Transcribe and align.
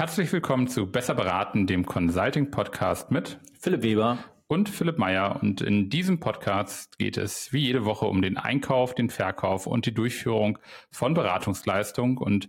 Herzlich 0.00 0.32
willkommen 0.32 0.66
zu 0.66 0.90
Besser 0.90 1.14
beraten, 1.14 1.66
dem 1.66 1.84
Consulting 1.84 2.50
Podcast 2.50 3.10
mit 3.10 3.38
Philipp 3.58 3.82
Weber 3.82 4.16
und 4.46 4.70
Philipp 4.70 4.96
Meyer. 4.96 5.38
Und 5.42 5.60
in 5.60 5.90
diesem 5.90 6.20
Podcast 6.20 6.96
geht 6.96 7.18
es 7.18 7.52
wie 7.52 7.66
jede 7.66 7.84
Woche 7.84 8.06
um 8.06 8.22
den 8.22 8.38
Einkauf, 8.38 8.94
den 8.94 9.10
Verkauf 9.10 9.66
und 9.66 9.84
die 9.84 9.92
Durchführung 9.92 10.58
von 10.90 11.12
Beratungsleistung. 11.12 12.16
Und 12.16 12.48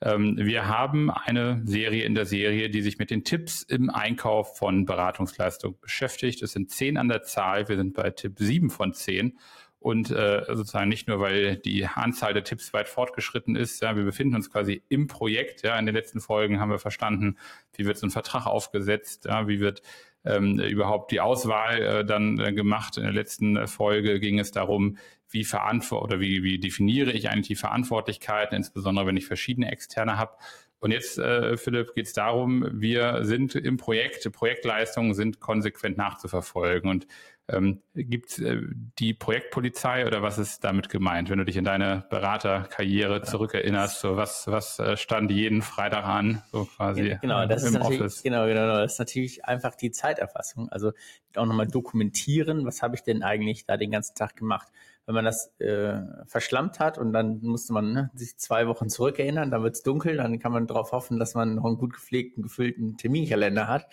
ähm, 0.00 0.36
wir 0.38 0.68
haben 0.68 1.10
eine 1.10 1.60
Serie 1.64 2.04
in 2.04 2.14
der 2.14 2.24
Serie, 2.24 2.70
die 2.70 2.82
sich 2.82 3.00
mit 3.00 3.10
den 3.10 3.24
Tipps 3.24 3.64
im 3.64 3.90
Einkauf 3.90 4.56
von 4.56 4.86
Beratungsleistung 4.86 5.80
beschäftigt. 5.80 6.40
Es 6.40 6.52
sind 6.52 6.70
zehn 6.70 6.96
an 6.96 7.08
der 7.08 7.24
Zahl. 7.24 7.68
Wir 7.68 7.78
sind 7.78 7.94
bei 7.94 8.10
Tipp 8.10 8.38
sieben 8.38 8.70
von 8.70 8.92
zehn. 8.92 9.40
Und 9.82 10.10
äh, 10.10 10.44
sozusagen 10.46 10.88
nicht 10.88 11.08
nur, 11.08 11.20
weil 11.20 11.56
die 11.56 11.84
Anzahl 11.86 12.32
der 12.34 12.44
Tipps 12.44 12.72
weit 12.72 12.88
fortgeschritten 12.88 13.56
ist, 13.56 13.82
ja, 13.82 13.96
wir 13.96 14.04
befinden 14.04 14.36
uns 14.36 14.50
quasi 14.50 14.82
im 14.88 15.08
Projekt. 15.08 15.62
Ja, 15.62 15.78
in 15.78 15.86
den 15.86 15.94
letzten 15.94 16.20
Folgen 16.20 16.60
haben 16.60 16.70
wir 16.70 16.78
verstanden, 16.78 17.36
wie 17.74 17.84
wird 17.84 17.98
so 17.98 18.06
ein 18.06 18.10
Vertrag 18.10 18.46
aufgesetzt, 18.46 19.24
ja, 19.24 19.48
wie 19.48 19.60
wird 19.60 19.82
ähm, 20.24 20.60
überhaupt 20.60 21.10
die 21.10 21.20
Auswahl 21.20 21.82
äh, 21.82 22.04
dann 22.04 22.38
äh, 22.38 22.52
gemacht. 22.52 22.96
In 22.96 23.02
der 23.02 23.12
letzten 23.12 23.66
Folge 23.66 24.20
ging 24.20 24.38
es 24.38 24.52
darum, 24.52 24.98
wie 25.28 25.44
verantwort 25.44 26.04
oder 26.04 26.20
wie, 26.20 26.42
wie 26.42 26.58
definiere 26.58 27.10
ich 27.12 27.28
eigentlich 27.28 27.48
die 27.48 27.56
Verantwortlichkeiten, 27.56 28.56
insbesondere 28.56 29.06
wenn 29.06 29.16
ich 29.16 29.26
verschiedene 29.26 29.72
Externe 29.72 30.18
habe. 30.18 30.36
Und 30.82 30.90
jetzt, 30.90 31.16
äh, 31.16 31.56
Philipp, 31.56 31.94
geht 31.94 32.06
es 32.06 32.12
darum, 32.12 32.66
wir 32.72 33.24
sind 33.24 33.54
im 33.54 33.76
Projekt, 33.76 34.30
Projektleistungen 34.32 35.14
sind 35.14 35.38
konsequent 35.38 35.96
nachzuverfolgen. 35.96 36.90
Und 36.90 37.06
ähm, 37.48 37.82
Gibt 37.94 38.38
äh, 38.38 38.62
die 38.98 39.14
Projektpolizei 39.14 40.06
oder 40.06 40.22
was 40.22 40.38
ist 40.38 40.62
damit 40.64 40.88
gemeint, 40.88 41.28
wenn 41.28 41.38
du 41.38 41.44
dich 41.44 41.56
in 41.56 41.64
deine 41.64 42.04
Beraterkarriere 42.08 43.22
zurückerinnerst? 43.22 44.00
So 44.00 44.16
was, 44.16 44.46
was 44.46 44.78
äh, 44.78 44.96
stand 44.96 45.30
jeden 45.30 45.60
Freitag 45.62 46.04
an, 46.04 46.42
so 46.52 46.64
quasi 46.64 47.18
genau, 47.20 47.44
das 47.46 47.64
im 47.64 47.74
ist 47.74 47.82
Office? 47.82 48.22
Genau, 48.22 48.46
genau, 48.46 48.62
genau, 48.62 48.78
das 48.78 48.92
ist 48.92 48.98
natürlich 49.00 49.44
einfach 49.44 49.74
die 49.74 49.90
Zeiterfassung. 49.90 50.68
Also 50.68 50.92
auch 51.36 51.46
nochmal 51.46 51.66
dokumentieren, 51.66 52.64
was 52.64 52.80
habe 52.82 52.94
ich 52.94 53.02
denn 53.02 53.22
eigentlich 53.22 53.64
da 53.66 53.76
den 53.76 53.90
ganzen 53.90 54.14
Tag 54.14 54.36
gemacht? 54.36 54.68
wenn 55.06 55.14
man 55.16 55.24
das 55.24 55.52
äh, 55.58 56.00
verschlammt 56.26 56.78
hat 56.78 56.96
und 56.96 57.12
dann 57.12 57.40
musste 57.42 57.72
man 57.72 57.92
ne, 57.92 58.10
sich 58.14 58.36
zwei 58.38 58.68
Wochen 58.68 58.88
zurückerinnern, 58.88 59.50
dann 59.50 59.62
wird 59.62 59.74
es 59.74 59.82
dunkel, 59.82 60.16
dann 60.16 60.38
kann 60.38 60.52
man 60.52 60.66
darauf 60.66 60.92
hoffen, 60.92 61.18
dass 61.18 61.34
man 61.34 61.56
noch 61.56 61.64
einen 61.64 61.76
gut 61.76 61.92
gepflegten, 61.92 62.42
gefüllten 62.42 62.96
Terminkalender 62.96 63.66
hat. 63.66 63.86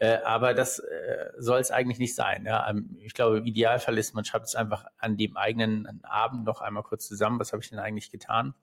Äh, 0.00 0.18
aber 0.24 0.54
das 0.54 0.78
äh, 0.78 1.30
soll 1.36 1.60
es 1.60 1.70
eigentlich 1.70 1.98
nicht 1.98 2.14
sein. 2.14 2.46
Ja? 2.46 2.68
Ähm, 2.70 2.96
ich 3.00 3.12
glaube, 3.12 3.38
im 3.38 3.46
Idealfall 3.46 3.98
ist, 3.98 4.14
man 4.14 4.24
schreibt 4.24 4.46
es 4.46 4.54
einfach 4.54 4.86
an 4.96 5.18
dem 5.18 5.36
eigenen 5.36 6.02
Abend 6.04 6.44
noch 6.44 6.62
einmal 6.62 6.82
kurz 6.82 7.06
zusammen, 7.06 7.38
was 7.38 7.52
habe 7.52 7.62
ich 7.62 7.68
denn 7.68 7.78
eigentlich 7.78 8.10
getan? 8.10 8.54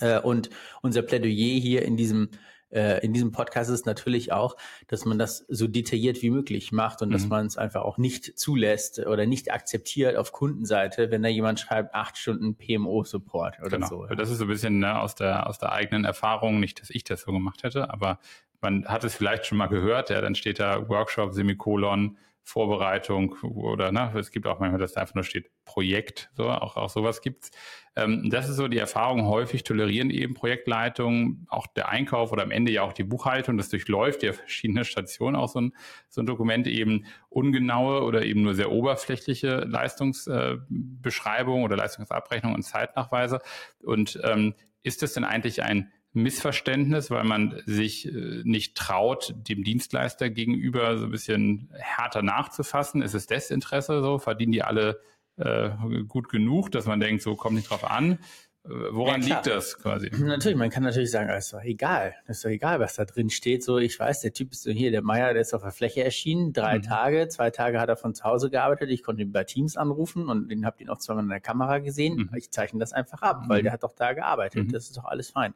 Äh, 0.00 0.20
und 0.20 0.50
unser 0.82 1.02
Plädoyer 1.02 1.60
hier 1.60 1.82
in 1.82 1.96
diesem 1.96 2.30
äh, 2.74 3.04
in 3.04 3.12
diesem 3.12 3.30
Podcast 3.30 3.70
ist 3.70 3.86
natürlich 3.86 4.32
auch, 4.32 4.56
dass 4.88 5.04
man 5.04 5.18
das 5.18 5.44
so 5.48 5.68
detailliert 5.68 6.22
wie 6.22 6.30
möglich 6.30 6.72
macht 6.72 7.02
und 7.02 7.08
mhm. 7.08 7.12
dass 7.12 7.26
man 7.28 7.46
es 7.46 7.56
einfach 7.56 7.82
auch 7.82 7.98
nicht 7.98 8.36
zulässt 8.38 8.98
oder 8.98 9.26
nicht 9.26 9.52
akzeptiert 9.52 10.16
auf 10.16 10.32
Kundenseite, 10.32 11.10
wenn 11.10 11.22
da 11.22 11.28
jemand 11.28 11.60
schreibt, 11.60 11.94
acht 11.94 12.18
Stunden 12.18 12.56
PMO-Support 12.56 13.60
oder 13.60 13.70
genau. 13.70 13.86
so. 13.86 14.06
Ja. 14.06 14.14
Das 14.16 14.30
ist 14.30 14.38
so 14.38 14.44
ein 14.44 14.48
bisschen 14.48 14.80
ne, 14.80 15.00
aus, 15.00 15.14
der, 15.14 15.46
aus 15.46 15.58
der 15.58 15.72
eigenen 15.72 16.04
Erfahrung, 16.04 16.58
nicht, 16.58 16.80
dass 16.80 16.90
ich 16.90 17.04
das 17.04 17.22
so 17.22 17.32
gemacht 17.32 17.62
hätte, 17.62 17.90
aber 17.90 18.18
man 18.60 18.86
hat 18.86 19.04
es 19.04 19.14
vielleicht 19.14 19.46
schon 19.46 19.58
mal 19.58 19.68
gehört, 19.68 20.10
ja, 20.10 20.20
dann 20.20 20.34
steht 20.34 20.58
da 20.58 20.88
Workshop, 20.88 21.32
Semikolon, 21.32 22.16
Vorbereitung 22.46 23.36
oder 23.42 23.90
ne, 23.90 24.12
es 24.16 24.30
gibt 24.30 24.46
auch 24.46 24.60
manchmal, 24.60 24.78
dass 24.78 24.92
da 24.92 25.00
einfach 25.00 25.14
nur 25.14 25.24
steht 25.24 25.50
Projekt, 25.64 26.30
so 26.36 26.50
auch, 26.50 26.76
auch 26.76 26.90
sowas 26.90 27.22
gibt's. 27.22 27.50
Ähm, 27.96 28.28
das 28.28 28.50
ist 28.50 28.56
so 28.56 28.68
die 28.68 28.76
Erfahrung, 28.76 29.26
häufig 29.26 29.64
tolerieren 29.64 30.10
eben 30.10 30.34
Projektleitungen, 30.34 31.46
auch 31.48 31.66
der 31.66 31.88
Einkauf 31.88 32.32
oder 32.32 32.42
am 32.42 32.50
Ende 32.50 32.70
ja 32.70 32.82
auch 32.82 32.92
die 32.92 33.02
Buchhaltung, 33.02 33.56
das 33.56 33.70
durchläuft 33.70 34.22
ja 34.22 34.32
verschiedene 34.34 34.84
Stationen 34.84 35.36
auch 35.36 35.48
so 35.48 35.62
ein, 35.62 35.72
so 36.10 36.20
ein 36.20 36.26
Dokument 36.26 36.66
eben 36.66 37.06
ungenaue 37.30 38.02
oder 38.02 38.24
eben 38.24 38.42
nur 38.42 38.54
sehr 38.54 38.70
oberflächliche 38.70 39.60
Leistungsbeschreibung 39.60 41.62
äh, 41.62 41.64
oder 41.64 41.76
Leistungsabrechnung 41.76 42.54
und 42.54 42.62
Zeitnachweise. 42.62 43.40
Und 43.82 44.20
ähm, 44.22 44.54
ist 44.82 45.02
das 45.02 45.14
denn 45.14 45.24
eigentlich 45.24 45.62
ein 45.62 45.90
Missverständnis, 46.14 47.10
weil 47.10 47.24
man 47.24 47.60
sich 47.66 48.06
äh, 48.06 48.42
nicht 48.44 48.76
traut, 48.76 49.34
dem 49.36 49.64
Dienstleister 49.64 50.30
gegenüber 50.30 50.96
so 50.96 51.06
ein 51.06 51.10
bisschen 51.10 51.68
härter 51.72 52.22
nachzufassen? 52.22 53.02
Ist 53.02 53.14
es 53.14 53.26
Desinteresse 53.26 54.00
so? 54.00 54.18
Verdienen 54.18 54.52
die 54.52 54.62
alle 54.62 55.00
äh, 55.36 55.70
gut 56.06 56.28
genug, 56.28 56.70
dass 56.70 56.86
man 56.86 57.00
denkt, 57.00 57.22
so 57.22 57.34
kommt 57.34 57.56
nicht 57.56 57.68
drauf 57.68 57.90
an? 57.90 58.18
Äh, 58.64 58.70
woran 58.92 59.20
ja, 59.22 59.28
liegt 59.28 59.46
das 59.48 59.76
quasi? 59.76 60.10
Natürlich, 60.16 60.56
man 60.56 60.70
kann 60.70 60.84
natürlich 60.84 61.10
sagen, 61.10 61.28
es 61.28 61.46
ist 61.46 61.52
doch 61.52 61.62
egal. 61.62 62.14
Es 62.26 62.38
ist 62.38 62.44
doch 62.44 62.50
egal, 62.50 62.80
was 62.80 62.94
da 62.94 63.04
drin 63.04 63.28
steht. 63.28 63.62
So, 63.62 63.78
ich 63.78 63.98
weiß, 63.98 64.20
der 64.20 64.32
Typ 64.32 64.52
ist 64.52 64.62
so 64.62 64.70
hier, 64.70 64.90
der 64.90 65.02
Meier, 65.02 65.32
der 65.32 65.42
ist 65.42 65.52
auf 65.52 65.62
der 65.62 65.72
Fläche 65.72 66.02
erschienen. 66.04 66.52
Drei 66.52 66.78
mhm. 66.78 66.82
Tage, 66.82 67.28
zwei 67.28 67.50
Tage 67.50 67.80
hat 67.80 67.88
er 67.88 67.96
von 67.96 68.14
zu 68.14 68.24
Hause 68.24 68.50
gearbeitet. 68.50 68.90
Ich 68.90 69.02
konnte 69.02 69.22
ihn 69.22 69.32
bei 69.32 69.44
Teams 69.44 69.76
anrufen 69.76 70.28
und 70.28 70.48
den 70.48 70.64
habt 70.64 70.80
ihn 70.80 70.88
auch 70.88 70.98
zweimal 70.98 71.24
in 71.24 71.30
der 71.30 71.40
Kamera 71.40 71.80
gesehen. 71.80 72.16
Mhm. 72.16 72.36
Ich 72.36 72.50
zeichne 72.52 72.78
das 72.78 72.92
einfach 72.92 73.20
ab, 73.20 73.42
weil 73.48 73.60
mhm. 73.60 73.64
der 73.64 73.72
hat 73.72 73.82
doch 73.82 73.94
da 73.94 74.12
gearbeitet. 74.14 74.68
Mhm. 74.68 74.72
Das 74.72 74.84
ist 74.84 74.96
doch 74.96 75.04
alles 75.04 75.30
fein 75.30 75.54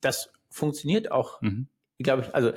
das 0.00 0.32
funktioniert 0.50 1.10
auch, 1.10 1.40
mhm. 1.42 1.68
glaube 1.98 2.22
ich, 2.22 2.34
also 2.34 2.52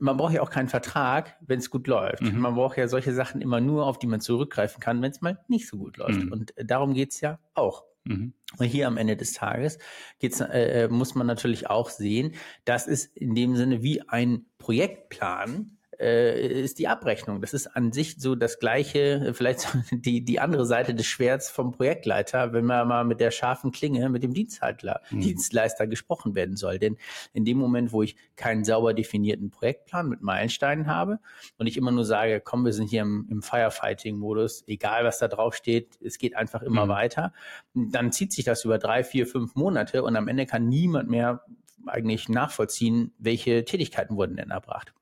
man 0.00 0.16
braucht 0.16 0.34
ja 0.34 0.42
auch 0.42 0.50
keinen 0.50 0.68
Vertrag, 0.68 1.36
wenn 1.40 1.58
es 1.58 1.70
gut 1.70 1.86
läuft. 1.86 2.22
Mhm. 2.22 2.38
Man 2.38 2.54
braucht 2.54 2.76
ja 2.76 2.88
solche 2.88 3.12
Sachen 3.12 3.40
immer 3.40 3.60
nur, 3.60 3.86
auf 3.86 3.98
die 3.98 4.06
man 4.06 4.20
zurückgreifen 4.20 4.80
kann, 4.80 5.00
wenn 5.02 5.12
es 5.12 5.20
mal 5.20 5.38
nicht 5.48 5.68
so 5.68 5.78
gut 5.78 5.96
läuft. 5.98 6.24
Mhm. 6.24 6.32
Und 6.32 6.54
darum 6.56 6.94
geht's 6.94 7.20
ja 7.20 7.38
auch. 7.54 7.84
Mhm. 8.04 8.32
Und 8.58 8.66
hier 8.66 8.88
am 8.88 8.96
Ende 8.96 9.16
des 9.16 9.32
Tages 9.32 9.78
geht's, 10.18 10.40
äh, 10.40 10.84
äh 10.84 10.88
muss 10.88 11.14
man 11.14 11.26
natürlich 11.26 11.70
auch 11.70 11.88
sehen, 11.90 12.34
das 12.64 12.88
ist 12.88 13.16
in 13.16 13.34
dem 13.34 13.54
Sinne 13.56 13.82
wie 13.82 14.02
ein 14.08 14.46
Projektplan, 14.58 15.78
äh, 16.02 16.62
ist 16.62 16.78
die 16.78 16.88
Abrechnung. 16.88 17.40
Das 17.40 17.54
ist 17.54 17.68
an 17.68 17.92
sich 17.92 18.16
so 18.18 18.34
das 18.34 18.58
gleiche, 18.58 19.32
vielleicht 19.34 19.68
die, 19.92 20.24
die 20.24 20.40
andere 20.40 20.66
Seite 20.66 20.94
des 20.94 21.06
Schwerts 21.06 21.48
vom 21.50 21.70
Projektleiter, 21.70 22.52
wenn 22.52 22.64
man 22.64 22.88
mal 22.88 23.04
mit 23.04 23.20
der 23.20 23.30
scharfen 23.30 23.70
Klinge 23.70 24.08
mit 24.08 24.22
dem 24.22 24.34
Dienstleister, 24.34 25.00
mhm. 25.10 25.20
Dienstleister 25.20 25.86
gesprochen 25.86 26.34
werden 26.34 26.56
soll. 26.56 26.78
Denn 26.78 26.96
in 27.32 27.44
dem 27.44 27.58
Moment, 27.58 27.92
wo 27.92 28.02
ich 28.02 28.16
keinen 28.36 28.64
sauber 28.64 28.94
definierten 28.94 29.50
Projektplan 29.50 30.08
mit 30.08 30.22
Meilensteinen 30.22 30.86
habe 30.86 31.20
und 31.58 31.66
ich 31.66 31.76
immer 31.76 31.92
nur 31.92 32.04
sage, 32.04 32.40
komm, 32.40 32.64
wir 32.64 32.72
sind 32.72 32.88
hier 32.88 33.02
im, 33.02 33.28
im 33.30 33.42
Firefighting-Modus, 33.42 34.64
egal 34.66 35.04
was 35.04 35.18
da 35.18 35.28
drauf 35.28 35.54
steht, 35.54 35.98
es 36.02 36.18
geht 36.18 36.34
einfach 36.36 36.62
immer 36.62 36.86
mhm. 36.86 36.90
weiter, 36.90 37.32
dann 37.74 38.10
zieht 38.10 38.32
sich 38.32 38.44
das 38.44 38.64
über 38.64 38.78
drei, 38.78 39.04
vier, 39.04 39.26
fünf 39.26 39.54
Monate 39.54 40.02
und 40.02 40.16
am 40.16 40.26
Ende 40.26 40.46
kann 40.46 40.68
niemand 40.68 41.08
mehr 41.08 41.44
eigentlich 41.86 42.28
nachvollziehen, 42.28 43.12
welche 43.18 43.64
Tätigkeiten 43.64 44.16
wurden 44.16 44.36
denn 44.36 44.50
erbracht. 44.50 44.92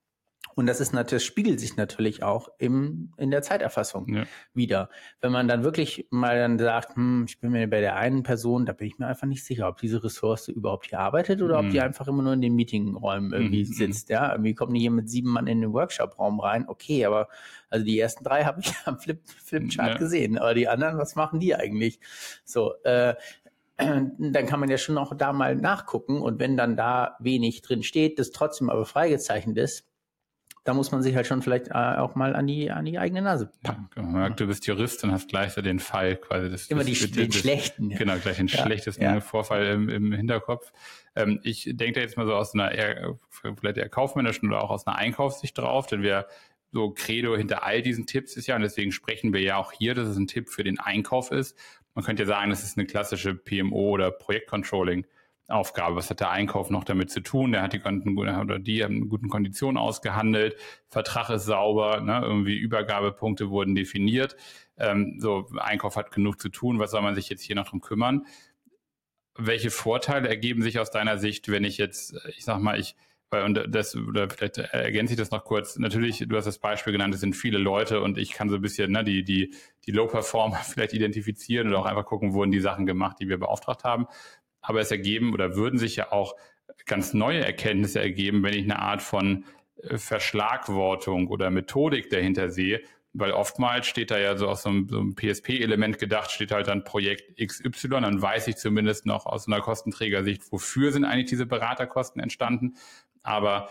Und 0.54 0.66
das 0.66 0.80
ist 0.80 0.92
natürlich, 0.92 1.24
spiegelt 1.24 1.60
sich 1.60 1.76
natürlich 1.76 2.22
auch 2.22 2.48
im, 2.58 3.12
in 3.16 3.30
der 3.30 3.42
Zeiterfassung 3.42 4.06
ja. 4.14 4.24
wieder. 4.52 4.90
Wenn 5.20 5.32
man 5.32 5.48
dann 5.48 5.64
wirklich 5.64 6.06
mal 6.10 6.38
dann 6.38 6.58
sagt, 6.58 6.96
hm, 6.96 7.24
ich 7.28 7.40
bin 7.40 7.52
mir 7.52 7.68
bei 7.68 7.80
der 7.80 7.96
einen 7.96 8.22
Person, 8.22 8.66
da 8.66 8.72
bin 8.72 8.88
ich 8.88 8.98
mir 8.98 9.06
einfach 9.06 9.26
nicht 9.26 9.44
sicher, 9.44 9.68
ob 9.68 9.78
diese 9.78 10.02
Ressource 10.02 10.48
überhaupt 10.48 10.88
hier 10.88 11.00
arbeitet 11.00 11.42
oder 11.42 11.60
mhm. 11.60 11.66
ob 11.66 11.72
die 11.72 11.80
einfach 11.80 12.08
immer 12.08 12.22
nur 12.22 12.32
in 12.32 12.40
den 12.40 12.54
Meetingräumen 12.54 13.32
irgendwie 13.32 13.64
mhm. 13.64 13.72
sitzt. 13.72 14.08
Ja, 14.10 14.32
irgendwie 14.32 14.54
kommt 14.54 14.72
nicht 14.72 14.82
hier 14.82 14.90
mit 14.90 15.08
sieben 15.08 15.30
Mann 15.30 15.46
in 15.46 15.60
den 15.60 15.72
Workshop-Raum 15.72 16.40
rein. 16.40 16.68
Okay, 16.68 17.04
aber 17.04 17.28
also 17.68 17.84
die 17.84 17.98
ersten 17.98 18.24
drei 18.24 18.44
habe 18.44 18.60
ich 18.60 18.72
am 18.84 18.98
Flip, 18.98 19.20
Flipchart 19.44 19.92
ja. 19.92 19.98
gesehen, 19.98 20.38
aber 20.38 20.54
die 20.54 20.68
anderen, 20.68 20.98
was 20.98 21.14
machen 21.14 21.40
die 21.40 21.54
eigentlich? 21.54 22.00
So, 22.44 22.74
äh, 22.82 23.14
dann 23.78 24.46
kann 24.46 24.60
man 24.60 24.68
ja 24.68 24.78
schon 24.78 24.98
auch 24.98 25.14
da 25.14 25.32
mal 25.32 25.56
nachgucken 25.56 26.20
und 26.20 26.38
wenn 26.38 26.56
dann 26.56 26.76
da 26.76 27.16
wenig 27.18 27.62
drin 27.62 27.82
steht, 27.82 28.18
das 28.18 28.30
trotzdem 28.30 28.68
aber 28.68 28.84
freigezeichnet 28.84 29.56
ist, 29.56 29.89
da 30.70 30.74
muss 30.74 30.92
man 30.92 31.02
sich 31.02 31.16
halt 31.16 31.26
schon 31.26 31.42
vielleicht 31.42 31.68
äh, 31.68 31.72
auch 31.72 32.14
mal 32.14 32.36
an 32.36 32.46
die, 32.46 32.70
an 32.70 32.84
die 32.84 32.96
eigene 32.96 33.22
Nase 33.22 33.50
packen. 33.64 33.90
Ja, 33.96 34.02
genau. 34.02 34.28
Du 34.28 34.46
bist 34.46 34.68
Jurist 34.68 35.02
und 35.02 35.10
hast 35.10 35.28
gleich 35.28 35.52
so 35.52 35.62
den 35.62 35.80
Fall 35.80 36.14
quasi. 36.14 36.48
Das, 36.48 36.68
Immer 36.68 36.84
das, 36.84 36.92
die, 36.92 37.06
das, 37.06 37.10
den 37.10 37.32
schlechten. 37.32 37.88
Genau, 37.90 38.14
gleich 38.18 38.36
den 38.36 38.46
ja, 38.46 38.62
schlechtesten 38.62 39.02
ja. 39.02 39.20
Vorfall 39.20 39.66
im, 39.66 39.88
im 39.88 40.12
Hinterkopf. 40.12 40.72
Ähm, 41.16 41.40
ich 41.42 41.64
denke 41.72 41.94
da 41.94 42.00
jetzt 42.02 42.16
mal 42.16 42.24
so 42.24 42.36
aus 42.36 42.54
einer 42.54 42.70
eher, 42.70 43.18
vielleicht 43.58 43.78
eher 43.78 43.88
kaufmännischen 43.88 44.48
oder 44.48 44.62
auch 44.62 44.70
aus 44.70 44.86
einer 44.86 44.94
Einkaufssicht 44.94 45.58
drauf, 45.58 45.88
denn 45.88 46.02
wir 46.02 46.28
so 46.70 46.92
Credo 46.92 47.36
hinter 47.36 47.64
all 47.64 47.82
diesen 47.82 48.06
Tipps 48.06 48.36
ist 48.36 48.46
ja, 48.46 48.54
und 48.54 48.62
deswegen 48.62 48.92
sprechen 48.92 49.32
wir 49.32 49.40
ja 49.40 49.56
auch 49.56 49.72
hier, 49.72 49.94
dass 49.94 50.06
es 50.06 50.16
ein 50.16 50.28
Tipp 50.28 50.50
für 50.50 50.62
den 50.62 50.78
Einkauf 50.78 51.32
ist. 51.32 51.58
Man 51.96 52.04
könnte 52.04 52.22
ja 52.22 52.28
sagen, 52.28 52.50
das 52.50 52.62
ist 52.62 52.78
eine 52.78 52.86
klassische 52.86 53.34
PMO 53.34 53.90
oder 53.90 54.12
Projektcontrolling. 54.12 55.04
Aufgabe. 55.50 55.96
Was 55.96 56.10
hat 56.10 56.20
der 56.20 56.30
Einkauf 56.30 56.70
noch 56.70 56.84
damit 56.84 57.10
zu 57.10 57.20
tun? 57.20 57.52
Der 57.52 57.62
hat 57.62 57.72
die 57.72 57.80
oder 57.80 58.58
die 58.58 58.84
haben 58.84 59.08
guten 59.08 59.28
Konditionen 59.28 59.76
ausgehandelt, 59.76 60.56
Vertrag 60.88 61.30
ist 61.30 61.44
sauber, 61.44 62.00
ne? 62.00 62.20
irgendwie 62.22 62.56
Übergabepunkte 62.56 63.50
wurden 63.50 63.74
definiert. 63.74 64.36
Ähm, 64.78 65.16
so, 65.18 65.48
Einkauf 65.58 65.96
hat 65.96 66.10
genug 66.10 66.40
zu 66.40 66.48
tun, 66.48 66.78
was 66.78 66.90
soll 66.90 67.02
man 67.02 67.14
sich 67.14 67.28
jetzt 67.28 67.42
hier 67.42 67.56
noch 67.56 67.68
drum 67.68 67.80
kümmern? 67.80 68.26
Welche 69.36 69.70
Vorteile 69.70 70.28
ergeben 70.28 70.62
sich 70.62 70.78
aus 70.78 70.90
deiner 70.90 71.18
Sicht, 71.18 71.50
wenn 71.50 71.64
ich 71.64 71.78
jetzt, 71.78 72.14
ich 72.36 72.44
sag 72.44 72.58
mal, 72.58 72.78
ich 72.78 72.96
und 73.32 73.64
das, 73.68 73.94
oder 73.94 74.28
vielleicht 74.28 74.58
ergänze 74.58 75.12
ich 75.12 75.18
das 75.18 75.30
noch 75.30 75.44
kurz. 75.44 75.78
Natürlich, 75.78 76.18
du 76.26 76.36
hast 76.36 76.46
das 76.46 76.58
Beispiel 76.58 76.92
genannt, 76.92 77.14
es 77.14 77.20
sind 77.20 77.36
viele 77.36 77.58
Leute 77.58 78.00
und 78.00 78.18
ich 78.18 78.32
kann 78.32 78.48
so 78.48 78.56
ein 78.56 78.60
bisschen 78.60 78.90
ne, 78.90 79.04
die, 79.04 79.22
die, 79.22 79.54
die 79.86 79.92
Low-Performer 79.92 80.56
vielleicht 80.64 80.94
identifizieren 80.94 81.68
oder 81.68 81.78
auch 81.78 81.86
einfach 81.86 82.06
gucken, 82.06 82.32
wurden 82.32 82.50
die 82.50 82.58
Sachen 82.58 82.86
gemacht, 82.86 83.18
die 83.20 83.28
wir 83.28 83.38
beauftragt 83.38 83.84
haben 83.84 84.08
aber 84.60 84.80
es 84.80 84.90
ergeben 84.90 85.32
oder 85.32 85.56
würden 85.56 85.78
sich 85.78 85.96
ja 85.96 86.12
auch 86.12 86.36
ganz 86.86 87.14
neue 87.14 87.44
Erkenntnisse 87.44 88.00
ergeben, 88.00 88.42
wenn 88.42 88.54
ich 88.54 88.64
eine 88.64 88.78
Art 88.78 89.02
von 89.02 89.44
äh, 89.82 89.98
Verschlagwortung 89.98 91.28
oder 91.28 91.50
Methodik 91.50 92.10
dahinter 92.10 92.50
sehe, 92.50 92.80
weil 93.12 93.32
oftmals 93.32 93.86
steht 93.86 94.10
da 94.10 94.18
ja 94.18 94.36
so 94.36 94.48
aus 94.48 94.62
so 94.62 94.68
einem, 94.68 94.88
so 94.88 94.98
einem 94.98 95.14
PSP-Element 95.14 95.98
gedacht, 95.98 96.30
steht 96.30 96.52
halt 96.52 96.68
dann 96.68 96.84
Projekt 96.84 97.38
XY, 97.44 97.88
dann 97.88 98.22
weiß 98.22 98.46
ich 98.48 98.56
zumindest 98.56 99.06
noch 99.06 99.26
aus 99.26 99.48
einer 99.48 99.60
Kostenträgersicht, 99.60 100.42
wofür 100.52 100.92
sind 100.92 101.04
eigentlich 101.04 101.28
diese 101.28 101.46
Beraterkosten 101.46 102.22
entstanden. 102.22 102.76
Aber 103.22 103.68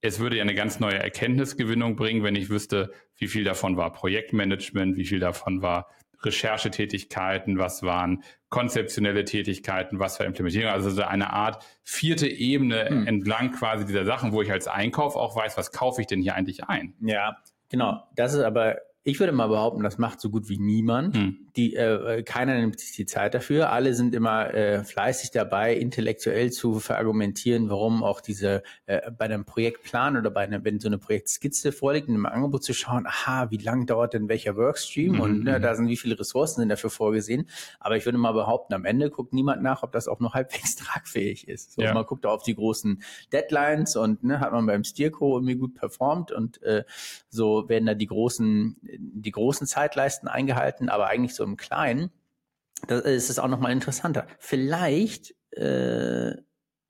es 0.00 0.18
würde 0.18 0.36
ja 0.36 0.42
eine 0.42 0.54
ganz 0.54 0.80
neue 0.80 0.98
Erkenntnisgewinnung 0.98 1.94
bringen, 1.94 2.24
wenn 2.24 2.34
ich 2.34 2.48
wüsste, 2.48 2.92
wie 3.16 3.28
viel 3.28 3.44
davon 3.44 3.76
war 3.76 3.92
Projektmanagement, 3.92 4.96
wie 4.96 5.04
viel 5.04 5.20
davon 5.20 5.62
war 5.62 5.88
Recherchetätigkeiten, 6.22 7.58
was 7.58 7.82
waren 7.82 8.22
konzeptionelle 8.48 9.24
Tätigkeiten, 9.24 9.98
was 9.98 10.18
war 10.18 10.26
Implementierung. 10.26 10.72
Also 10.72 10.90
so 10.90 11.02
eine 11.02 11.32
Art 11.32 11.64
vierte 11.82 12.26
Ebene 12.26 12.88
hm. 12.88 13.06
entlang 13.06 13.52
quasi 13.52 13.86
dieser 13.86 14.04
Sachen, 14.04 14.32
wo 14.32 14.42
ich 14.42 14.50
als 14.50 14.68
Einkauf 14.68 15.16
auch 15.16 15.36
weiß, 15.36 15.56
was 15.56 15.72
kaufe 15.72 16.00
ich 16.00 16.06
denn 16.06 16.20
hier 16.20 16.34
eigentlich 16.34 16.64
ein. 16.64 16.94
Ja, 17.00 17.36
Genau, 17.70 18.02
das 18.16 18.34
ist 18.34 18.42
aber 18.42 18.78
ich 19.02 19.18
würde 19.18 19.32
mal 19.32 19.46
behaupten, 19.46 19.82
das 19.82 19.96
macht 19.96 20.20
so 20.20 20.28
gut 20.28 20.50
wie 20.50 20.58
niemand. 20.58 21.16
Hm. 21.16 21.48
Die, 21.56 21.74
äh, 21.74 22.22
keiner 22.22 22.60
nimmt 22.60 22.78
sich 22.78 22.94
die 22.94 23.06
Zeit 23.06 23.32
dafür. 23.32 23.72
Alle 23.72 23.94
sind 23.94 24.14
immer 24.14 24.52
äh, 24.52 24.84
fleißig 24.84 25.30
dabei, 25.30 25.74
intellektuell 25.74 26.52
zu 26.52 26.80
verargumentieren, 26.80 27.70
warum 27.70 28.04
auch 28.04 28.20
diese 28.20 28.62
äh, 28.84 29.10
bei 29.10 29.24
einem 29.24 29.46
Projektplan 29.46 30.18
oder 30.18 30.30
bei 30.30 30.42
einer, 30.42 30.64
wenn 30.64 30.80
so 30.80 30.88
eine 30.88 30.98
Projektskizze 30.98 31.72
vorliegt, 31.72 32.08
in 32.08 32.14
einem 32.14 32.26
Angebot 32.26 32.62
zu 32.62 32.74
schauen, 32.74 33.06
aha, 33.06 33.50
wie 33.50 33.56
lang 33.56 33.86
dauert 33.86 34.12
denn 34.12 34.28
welcher 34.28 34.54
Workstream 34.56 35.14
mhm. 35.14 35.20
und 35.20 35.44
ne, 35.44 35.54
hm. 35.54 35.62
da 35.62 35.74
sind 35.74 35.88
wie 35.88 35.96
viele 35.96 36.18
Ressourcen 36.18 36.60
sind 36.60 36.68
dafür 36.68 36.90
vorgesehen. 36.90 37.48
Aber 37.78 37.96
ich 37.96 38.04
würde 38.04 38.18
mal 38.18 38.32
behaupten, 38.32 38.74
am 38.74 38.84
Ende 38.84 39.08
guckt 39.08 39.32
niemand 39.32 39.62
nach, 39.62 39.82
ob 39.82 39.92
das 39.92 40.08
auch 40.08 40.20
noch 40.20 40.34
halbwegs 40.40 40.76
tragfähig 40.76 41.48
ist. 41.48 41.72
So, 41.72 41.80
ja. 41.82 41.94
Man 41.94 42.04
guckt 42.04 42.26
auf 42.26 42.42
die 42.42 42.54
großen 42.54 43.02
Deadlines 43.32 43.96
und 43.96 44.24
ne, 44.24 44.40
hat 44.40 44.52
man 44.52 44.66
beim 44.66 44.84
Steerco 44.84 45.38
irgendwie 45.38 45.56
gut 45.56 45.74
performt 45.74 46.32
und 46.32 46.62
äh, 46.62 46.84
so 47.30 47.66
werden 47.70 47.86
da 47.86 47.94
die 47.94 48.06
großen 48.06 48.76
die 48.98 49.30
großen 49.30 49.66
Zeitleisten 49.66 50.28
eingehalten, 50.28 50.88
aber 50.88 51.08
eigentlich 51.08 51.34
so 51.34 51.44
im 51.44 51.56
Kleinen. 51.56 52.10
Da 52.86 52.98
ist 52.98 53.30
es 53.30 53.38
auch 53.38 53.48
nochmal 53.48 53.72
interessanter. 53.72 54.26
Vielleicht 54.38 55.34
äh, 55.52 56.32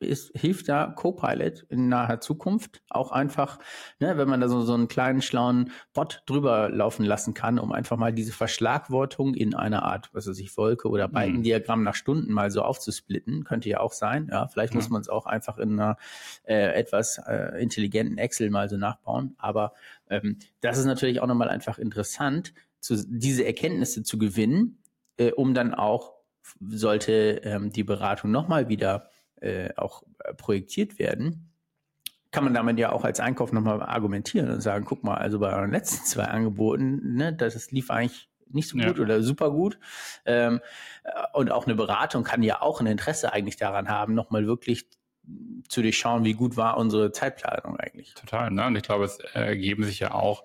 ist, 0.01 0.33
hilft 0.35 0.69
da 0.69 0.87
Copilot 0.87 1.67
in 1.69 1.89
naher 1.89 2.21
Zukunft 2.21 2.83
auch 2.89 3.13
einfach, 3.13 3.59
ne, 3.99 4.17
wenn 4.17 4.29
man 4.29 4.41
da 4.41 4.49
so, 4.49 4.63
so 4.63 4.75
einen 4.75 4.89
kleinen 4.89 5.23
schlauen 5.23 5.71
Bot 5.93 6.23
drüber 6.27 6.69
laufen 6.69 7.05
lassen 7.05 7.35
kann, 7.35 7.59
um 7.59 7.73
einfach 7.73 7.97
mal 7.97 8.13
diese 8.13 8.33
Verschlagwortung 8.33 9.35
in 9.35 9.55
einer 9.55 9.85
Art, 9.85 10.11
was 10.13 10.27
weiß 10.27 10.39
ich, 10.39 10.57
Wolke 10.57 10.89
oder 10.89 11.09
mhm. 11.09 11.13
Balkendiagramm 11.13 11.83
nach 11.83 11.95
Stunden 11.95 12.33
mal 12.33 12.51
so 12.51 12.63
aufzusplitten, 12.63 13.45
könnte 13.45 13.69
ja 13.69 13.81
auch 13.81 13.93
sein. 13.93 14.29
Ja, 14.31 14.49
vielleicht 14.49 14.73
mhm. 14.73 14.79
muss 14.79 14.91
man 14.91 15.01
es 15.01 15.09
auch 15.09 15.27
einfach 15.27 15.59
in 15.59 15.73
einer 15.73 15.97
äh, 16.45 16.73
etwas 16.75 17.19
äh, 17.19 17.61
intelligenten 17.63 18.19
Excel 18.19 18.51
mal 18.51 18.69
so 18.69 18.77
nachbauen. 18.77 19.35
Aber 19.39 19.75
ähm, 20.09 20.39
das 20.61 20.79
ist 20.79 20.87
natürlich 20.87 21.21
auch 21.21 21.27
nochmal 21.27 21.49
einfach 21.49 21.79
interessant, 21.79 22.55
zu, 22.81 22.97
diese 23.07 23.45
Erkenntnisse 23.45 24.03
zu 24.03 24.19
gewinnen, 24.19 24.83
äh, 25.19 25.33
um 25.33 25.55
dann 25.55 25.75
auch 25.75 26.15
sollte 26.67 27.43
ähm, 27.45 27.71
die 27.71 27.85
Beratung 27.85 28.31
nochmal 28.31 28.69
wieder 28.69 29.11
äh, 29.41 29.71
auch 29.77 30.03
äh, 30.21 30.35
projektiert 30.35 30.99
werden, 30.99 31.53
kann 32.31 32.45
man 32.45 32.55
damit 32.55 32.79
ja 32.79 32.93
auch 32.93 33.05
als 33.05 33.21
Einkauf 33.21 33.53
nochmal 33.53 33.83
argumentieren 33.83 34.51
und 34.51 34.61
sagen, 34.61 34.85
guck 34.85 35.03
mal, 35.03 35.17
also 35.17 35.39
bei 35.41 35.53
euren 35.53 35.73
letzten 35.73 36.05
zwei 36.05 36.25
Angeboten, 36.25 37.15
ne, 37.15 37.33
das 37.33 37.71
lief 37.71 37.91
eigentlich 37.91 38.29
nicht 38.53 38.69
so 38.69 38.77
gut 38.77 38.99
ja. 38.99 39.03
oder 39.03 39.23
super 39.23 39.51
gut. 39.51 39.79
Ähm, 40.25 40.61
äh, 41.05 41.11
und 41.35 41.51
auch 41.51 41.67
eine 41.67 41.75
Beratung 41.75 42.25
kann 42.25 42.43
ja 42.43 42.63
auch 42.63 42.81
ein 42.81 42.87
Interesse 42.87 43.33
eigentlich 43.33 43.57
daran 43.57 43.89
haben, 43.89 44.15
nochmal 44.15 44.47
wirklich 44.47 44.89
zu 45.69 45.83
durchschauen, 45.83 46.25
wie 46.25 46.33
gut 46.33 46.57
war 46.57 46.77
unsere 46.77 47.13
Zeitplanung 47.13 47.79
eigentlich. 47.79 48.15
Total, 48.15 48.51
ne? 48.51 48.67
Und 48.67 48.77
ich 48.77 48.83
glaube, 48.83 49.05
es 49.05 49.19
ergeben 49.19 49.85
sich 49.85 50.01
ja 50.01 50.13
auch 50.13 50.45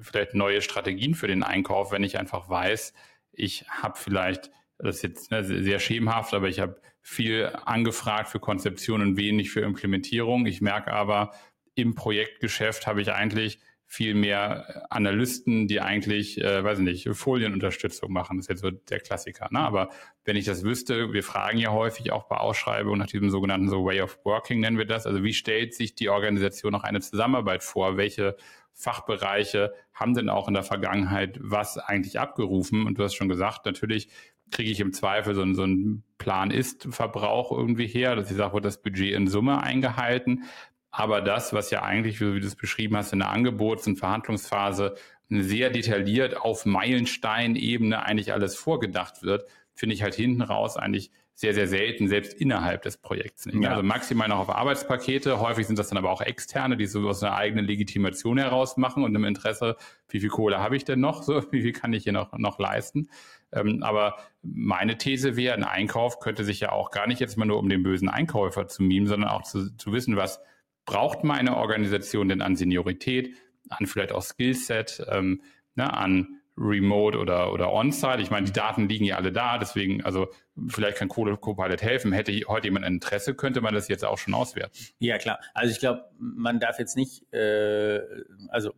vielleicht 0.00 0.34
neue 0.34 0.62
Strategien 0.62 1.14
für 1.14 1.26
den 1.26 1.42
Einkauf, 1.42 1.92
wenn 1.92 2.02
ich 2.02 2.18
einfach 2.18 2.48
weiß, 2.48 2.94
ich 3.32 3.68
habe 3.68 3.98
vielleicht 3.98 4.50
das 4.84 4.96
ist 4.96 5.02
jetzt 5.02 5.30
ne, 5.30 5.44
sehr 5.44 5.78
schemenhaft, 5.78 6.34
aber 6.34 6.48
ich 6.48 6.60
habe 6.60 6.80
viel 7.00 7.50
angefragt 7.64 8.28
für 8.28 8.40
Konzeption 8.40 9.02
und 9.02 9.16
wenig 9.16 9.50
für 9.50 9.60
Implementierung. 9.60 10.46
Ich 10.46 10.60
merke 10.60 10.92
aber, 10.92 11.32
im 11.74 11.94
Projektgeschäft 11.94 12.86
habe 12.86 13.02
ich 13.02 13.12
eigentlich 13.12 13.58
viel 13.86 14.14
mehr 14.14 14.86
Analysten, 14.90 15.68
die 15.68 15.80
eigentlich, 15.80 16.40
äh, 16.40 16.64
weiß 16.64 16.78
ich 16.78 16.84
nicht, 16.84 17.08
Folienunterstützung 17.12 18.12
machen. 18.12 18.38
Das 18.38 18.46
ist 18.46 18.50
jetzt 18.50 18.62
so 18.62 18.70
der 18.70 18.98
Klassiker. 18.98 19.48
Ne? 19.50 19.60
Aber 19.60 19.90
wenn 20.24 20.36
ich 20.36 20.46
das 20.46 20.64
wüsste, 20.64 21.12
wir 21.12 21.22
fragen 21.22 21.58
ja 21.58 21.70
häufig 21.70 22.10
auch 22.10 22.24
bei 22.24 22.36
Ausschreibungen 22.36 22.98
nach 22.98 23.06
diesem 23.06 23.30
sogenannten 23.30 23.68
so 23.68 23.84
Way 23.84 24.00
of 24.00 24.18
Working 24.24 24.60
nennen 24.60 24.78
wir 24.78 24.86
das. 24.86 25.06
Also 25.06 25.22
wie 25.22 25.34
stellt 25.34 25.74
sich 25.74 25.94
die 25.94 26.08
Organisation 26.08 26.72
noch 26.72 26.82
eine 26.82 27.00
Zusammenarbeit 27.00 27.62
vor? 27.62 27.96
Welche 27.96 28.36
Fachbereiche 28.72 29.72
haben 29.92 30.14
denn 30.14 30.28
auch 30.28 30.48
in 30.48 30.54
der 30.54 30.64
Vergangenheit 30.64 31.38
was 31.40 31.78
eigentlich 31.78 32.18
abgerufen? 32.18 32.86
Und 32.86 32.98
du 32.98 33.04
hast 33.04 33.14
schon 33.14 33.28
gesagt, 33.28 33.66
natürlich 33.66 34.08
kriege 34.54 34.70
ich 34.70 34.80
im 34.80 34.92
Zweifel 34.92 35.34
so, 35.34 35.42
einen, 35.42 35.54
so 35.54 35.64
einen 35.64 36.04
Plan-Ist-Verbrauch 36.18 37.52
irgendwie 37.52 37.86
her, 37.86 38.16
dass 38.16 38.30
ich 38.30 38.36
sage, 38.36 38.54
wird 38.54 38.64
das 38.64 38.80
Budget 38.80 39.12
in 39.12 39.26
Summe 39.26 39.62
eingehalten. 39.62 40.44
Aber 40.90 41.20
das, 41.20 41.52
was 41.52 41.70
ja 41.70 41.82
eigentlich, 41.82 42.20
wie 42.20 42.40
du 42.40 42.46
es 42.46 42.54
beschrieben 42.54 42.96
hast, 42.96 43.12
in 43.12 43.18
der 43.18 43.30
Angebots- 43.30 43.86
und 43.86 43.96
Verhandlungsphase 43.96 44.94
sehr 45.28 45.70
detailliert 45.70 46.36
auf 46.36 46.66
Meilenstein-Ebene 46.66 48.04
eigentlich 48.04 48.32
alles 48.32 48.54
vorgedacht 48.54 49.22
wird, 49.22 49.44
finde 49.74 49.94
ich 49.94 50.02
halt 50.02 50.14
hinten 50.14 50.42
raus 50.42 50.76
eigentlich 50.76 51.10
sehr, 51.36 51.52
sehr 51.52 51.66
selten, 51.66 52.06
selbst 52.06 52.32
innerhalb 52.34 52.82
des 52.82 52.96
Projekts 52.96 53.46
nicht. 53.46 53.60
Ja. 53.60 53.70
Also 53.70 53.82
maximal 53.82 54.28
noch 54.28 54.38
auf 54.38 54.50
Arbeitspakete. 54.50 55.40
Häufig 55.40 55.66
sind 55.66 55.78
das 55.78 55.88
dann 55.88 55.98
aber 55.98 56.10
auch 56.10 56.20
externe, 56.20 56.76
die 56.76 56.86
so 56.86 57.08
aus 57.08 57.24
einer 57.24 57.34
eigenen 57.34 57.64
Legitimation 57.64 58.38
heraus 58.38 58.76
machen 58.76 59.02
und 59.02 59.14
im 59.16 59.24
Interesse, 59.24 59.76
wie 60.08 60.20
viel 60.20 60.28
Kohle 60.28 60.58
habe 60.58 60.76
ich 60.76 60.84
denn 60.84 61.00
noch? 61.00 61.24
So, 61.24 61.42
wie 61.50 61.62
viel 61.62 61.72
kann 61.72 61.92
ich 61.92 62.04
hier 62.04 62.12
noch, 62.12 62.38
noch 62.38 62.60
leisten? 62.60 63.08
Ähm, 63.52 63.82
aber 63.82 64.16
meine 64.42 64.96
These 64.96 65.36
wäre, 65.36 65.54
ein 65.54 65.64
Einkauf 65.64 66.20
könnte 66.20 66.44
sich 66.44 66.60
ja 66.60 66.70
auch 66.70 66.92
gar 66.92 67.08
nicht 67.08 67.20
jetzt 67.20 67.36
mal 67.36 67.46
nur 67.46 67.58
um 67.58 67.68
den 67.68 67.82
bösen 67.82 68.08
Einkäufer 68.08 68.68
zu 68.68 68.84
mimen, 68.84 69.08
sondern 69.08 69.30
auch 69.30 69.42
zu, 69.42 69.76
zu 69.76 69.92
wissen, 69.92 70.16
was 70.16 70.40
braucht 70.84 71.24
meine 71.24 71.56
Organisation 71.56 72.28
denn 72.28 72.42
an 72.42 72.54
Seniorität, 72.54 73.34
an 73.70 73.86
vielleicht 73.86 74.12
auch 74.12 74.22
Skillset, 74.22 75.04
ähm, 75.10 75.42
ne, 75.74 75.92
an 75.92 76.40
Remote 76.56 77.18
oder, 77.18 77.52
oder 77.52 77.72
On-Site. 77.72 78.20
Ich 78.20 78.30
meine, 78.30 78.46
die 78.46 78.52
Daten 78.52 78.88
liegen 78.88 79.04
ja 79.04 79.16
alle 79.16 79.32
da, 79.32 79.58
deswegen, 79.58 80.04
also 80.04 80.28
vielleicht 80.68 80.98
kann 80.98 81.08
Copilot 81.08 81.82
helfen. 81.82 82.12
Hätte 82.12 82.32
heute 82.46 82.68
jemand 82.68 82.84
ein 82.84 82.94
Interesse, 82.94 83.34
könnte 83.34 83.60
man 83.60 83.74
das 83.74 83.88
jetzt 83.88 84.04
auch 84.04 84.18
schon 84.18 84.34
auswerten. 84.34 84.72
Ja, 84.98 85.18
klar. 85.18 85.40
Also 85.52 85.72
ich 85.72 85.80
glaube, 85.80 86.04
man 86.18 86.60
darf 86.60 86.78
jetzt 86.78 86.96
nicht, 86.96 87.32
äh, 87.32 88.00
also 88.48 88.72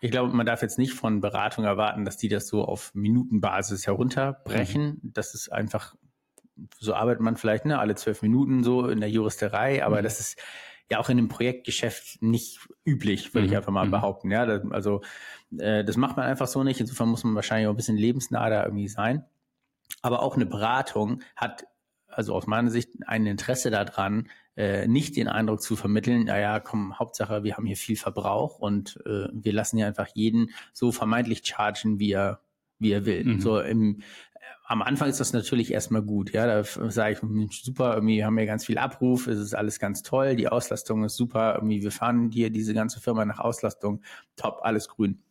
ich 0.00 0.10
glaube, 0.10 0.34
man 0.34 0.44
darf 0.44 0.60
jetzt 0.60 0.78
nicht 0.78 0.92
von 0.92 1.20
Beratung 1.20 1.64
erwarten, 1.64 2.04
dass 2.04 2.16
die 2.16 2.28
das 2.28 2.48
so 2.48 2.64
auf 2.64 2.92
Minutenbasis 2.94 3.86
herunterbrechen. 3.86 5.00
Mhm. 5.02 5.12
Das 5.14 5.34
ist 5.34 5.50
einfach, 5.50 5.94
so 6.78 6.94
arbeitet 6.94 7.22
man 7.22 7.36
vielleicht 7.36 7.64
ne, 7.64 7.78
alle 7.78 7.94
zwölf 7.94 8.22
Minuten 8.22 8.64
so 8.64 8.88
in 8.88 9.00
der 9.00 9.08
Juristerei, 9.08 9.84
aber 9.84 10.00
mhm. 10.00 10.02
das 10.02 10.20
ist 10.20 10.42
ja 10.90 10.98
auch 10.98 11.08
in 11.08 11.16
dem 11.16 11.28
Projektgeschäft 11.28 12.22
nicht 12.22 12.60
üblich, 12.84 13.34
würde 13.34 13.46
mhm. 13.46 13.52
ich 13.52 13.56
einfach 13.56 13.72
mal 13.72 13.86
mhm. 13.86 13.92
behaupten. 13.92 14.30
Ja, 14.30 14.46
das, 14.46 14.62
also 14.70 15.02
äh, 15.58 15.84
das 15.84 15.96
macht 15.96 16.16
man 16.16 16.26
einfach 16.26 16.46
so 16.46 16.62
nicht. 16.62 16.80
Insofern 16.80 17.08
muss 17.08 17.24
man 17.24 17.34
wahrscheinlich 17.34 17.68
auch 17.68 17.72
ein 17.72 17.76
bisschen 17.76 17.96
lebensnah 17.96 18.50
da 18.50 18.64
irgendwie 18.64 18.88
sein. 18.88 19.24
Aber 20.02 20.22
auch 20.22 20.36
eine 20.36 20.46
Beratung 20.46 21.22
hat 21.36 21.66
also 22.16 22.34
aus 22.34 22.46
meiner 22.46 22.70
Sicht 22.70 22.90
ein 23.06 23.26
Interesse 23.26 23.70
daran, 23.70 24.28
äh, 24.56 24.86
nicht 24.86 25.16
den 25.16 25.28
Eindruck 25.28 25.60
zu 25.62 25.76
vermitteln, 25.76 26.24
naja, 26.24 26.60
komm, 26.60 26.98
Hauptsache, 26.98 27.42
wir 27.42 27.56
haben 27.56 27.66
hier 27.66 27.76
viel 27.76 27.96
Verbrauch 27.96 28.58
und 28.58 29.00
äh, 29.04 29.28
wir 29.32 29.52
lassen 29.52 29.78
ja 29.78 29.86
einfach 29.86 30.08
jeden 30.14 30.50
so 30.72 30.92
vermeintlich 30.92 31.42
chargen, 31.44 31.98
wie 31.98 32.12
er, 32.12 32.40
wie 32.78 32.92
er 32.92 33.04
will. 33.04 33.24
Mhm. 33.24 33.40
So 33.40 33.60
im, 33.60 34.02
am 34.66 34.82
Anfang 34.82 35.08
ist 35.08 35.20
das 35.20 35.32
natürlich 35.32 35.72
erstmal 35.72 36.02
gut. 36.02 36.32
Ja, 36.32 36.46
da 36.46 36.64
sage 36.64 37.12
ich, 37.12 37.54
super, 37.54 37.94
irgendwie 37.94 38.24
haben 38.24 38.36
wir 38.36 38.46
ganz 38.46 38.64
viel 38.64 38.78
Abruf, 38.78 39.26
es 39.26 39.38
ist 39.38 39.54
alles 39.54 39.78
ganz 39.78 40.02
toll, 40.02 40.36
die 40.36 40.48
Auslastung 40.48 41.04
ist 41.04 41.16
super, 41.16 41.54
irgendwie 41.56 41.82
wir 41.82 41.92
fahren 41.92 42.30
hier 42.30 42.50
diese 42.50 42.72
ganze 42.72 43.00
Firma 43.00 43.24
nach 43.24 43.38
Auslastung, 43.38 44.02
top, 44.36 44.60
alles 44.62 44.88
grün. 44.88 45.22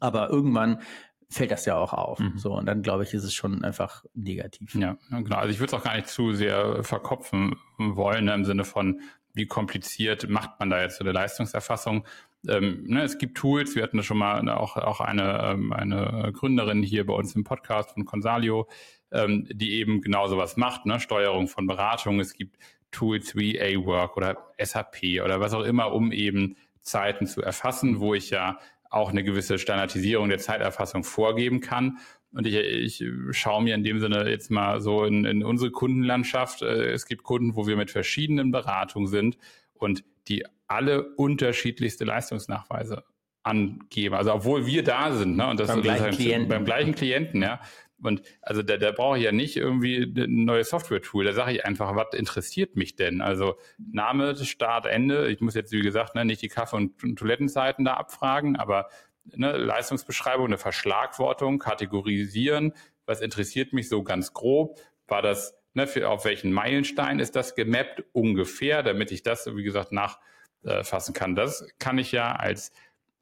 Aber 0.00 0.30
irgendwann 0.30 0.80
fällt 1.28 1.50
das 1.50 1.64
ja 1.66 1.76
auch 1.76 1.92
auf. 1.92 2.20
Mhm. 2.20 2.38
So, 2.38 2.54
und 2.54 2.66
dann 2.66 2.82
glaube 2.82 3.02
ich, 3.02 3.12
ist 3.14 3.24
es 3.24 3.34
schon 3.34 3.64
einfach 3.64 4.04
negativ. 4.14 4.74
Ja, 4.74 4.96
genau. 5.10 5.36
Also 5.36 5.50
ich 5.50 5.58
würde 5.58 5.74
es 5.74 5.80
auch 5.80 5.84
gar 5.84 5.96
nicht 5.96 6.08
zu 6.08 6.32
sehr 6.32 6.82
verkopfen 6.84 7.56
wollen, 7.78 8.26
ne, 8.26 8.34
im 8.34 8.44
Sinne 8.44 8.64
von, 8.64 9.00
wie 9.34 9.46
kompliziert 9.46 10.28
macht 10.28 10.58
man 10.58 10.70
da 10.70 10.80
jetzt 10.80 10.98
so 10.98 11.04
eine 11.04 11.12
Leistungserfassung. 11.12 12.06
Ähm, 12.46 12.84
ne, 12.86 13.02
es 13.02 13.18
gibt 13.18 13.36
Tools, 13.36 13.74
wir 13.74 13.82
hatten 13.82 14.02
schon 14.02 14.18
mal 14.18 14.48
auch, 14.48 14.76
auch 14.76 15.00
eine, 15.00 15.42
ähm, 15.44 15.72
eine 15.72 16.30
Gründerin 16.32 16.82
hier 16.82 17.04
bei 17.04 17.14
uns 17.14 17.34
im 17.34 17.44
Podcast 17.44 17.92
von 17.92 18.04
Consalio, 18.04 18.68
ähm, 19.10 19.46
die 19.50 19.72
eben 19.74 20.00
genau 20.00 20.28
sowas 20.28 20.56
macht, 20.56 20.86
ne? 20.86 21.00
Steuerung 21.00 21.48
von 21.48 21.66
Beratung. 21.66 22.20
Es 22.20 22.34
gibt 22.34 22.56
Tools 22.90 23.34
wie 23.36 23.60
A-Work 23.60 24.16
oder 24.16 24.52
SAP 24.58 25.20
oder 25.24 25.40
was 25.40 25.52
auch 25.52 25.64
immer, 25.64 25.92
um 25.92 26.12
eben 26.12 26.56
Zeiten 26.82 27.26
zu 27.26 27.42
erfassen, 27.42 28.00
wo 28.00 28.14
ich 28.14 28.30
ja 28.30 28.58
auch 28.90 29.10
eine 29.10 29.24
gewisse 29.24 29.58
Standardisierung 29.58 30.28
der 30.28 30.38
Zeiterfassung 30.38 31.04
vorgeben 31.04 31.60
kann. 31.60 31.98
Und 32.32 32.46
ich, 32.46 32.54
ich 32.54 33.04
schaue 33.36 33.62
mir 33.62 33.74
in 33.74 33.84
dem 33.84 34.00
Sinne 34.00 34.28
jetzt 34.28 34.50
mal 34.50 34.80
so 34.80 35.04
in, 35.04 35.24
in 35.24 35.42
unsere 35.42 35.70
Kundenlandschaft. 35.70 36.62
Äh, 36.62 36.92
es 36.92 37.06
gibt 37.06 37.24
Kunden, 37.24 37.56
wo 37.56 37.66
wir 37.66 37.76
mit 37.76 37.90
verschiedenen 37.90 38.50
Beratungen 38.50 39.08
sind 39.08 39.38
und 39.74 40.04
die 40.28 40.44
alle 40.66 41.14
unterschiedlichste 41.14 42.04
Leistungsnachweise 42.04 43.04
angeben. 43.42 44.14
Also 44.14 44.32
obwohl 44.34 44.66
wir 44.66 44.84
da 44.84 45.12
sind, 45.12 45.36
ne? 45.36 45.48
Und 45.48 45.60
das, 45.60 45.68
beim 45.68 45.82
gleichen 45.82 46.10
Klienten. 46.10 46.48
Beim 46.48 46.64
gleichen 46.64 46.94
Klienten, 46.94 47.42
ja. 47.42 47.60
Und 48.00 48.22
also 48.42 48.62
da, 48.62 48.76
da 48.76 48.92
brauche 48.92 49.18
ich 49.18 49.24
ja 49.24 49.32
nicht 49.32 49.56
irgendwie 49.56 50.02
ein 50.02 50.44
neues 50.44 50.70
Software-Tool. 50.70 51.24
Da 51.24 51.32
sage 51.32 51.52
ich 51.52 51.64
einfach, 51.64 51.96
was 51.96 52.14
interessiert 52.14 52.76
mich 52.76 52.94
denn? 52.94 53.20
Also 53.20 53.56
Name, 53.78 54.36
Start, 54.36 54.86
Ende. 54.86 55.28
Ich 55.28 55.40
muss 55.40 55.54
jetzt, 55.54 55.72
wie 55.72 55.80
gesagt, 55.80 56.14
ne, 56.14 56.24
nicht 56.24 56.42
die 56.42 56.48
Kaffee- 56.48 56.76
und, 56.76 57.02
und 57.02 57.18
Toilettenzeiten 57.18 57.84
da 57.84 57.94
abfragen, 57.94 58.56
aber 58.56 58.88
ne, 59.24 59.56
Leistungsbeschreibung, 59.56 60.46
eine 60.46 60.58
Verschlagwortung, 60.58 61.58
kategorisieren. 61.58 62.72
Was 63.04 63.20
interessiert 63.20 63.72
mich 63.72 63.88
so 63.88 64.04
ganz 64.04 64.32
grob? 64.32 64.78
War 65.08 65.22
das, 65.22 65.57
ne, 65.74 65.86
für, 65.86 66.08
auf 66.08 66.24
welchen 66.24 66.52
Meilenstein 66.52 67.18
ist 67.18 67.36
das 67.36 67.54
gemappt 67.54 68.04
ungefähr, 68.12 68.82
damit 68.82 69.12
ich 69.12 69.22
das, 69.22 69.54
wie 69.54 69.62
gesagt, 69.62 69.92
nachfassen 69.92 71.14
kann. 71.14 71.34
Das 71.34 71.66
kann 71.78 71.98
ich 71.98 72.12
ja 72.12 72.32
als 72.32 72.72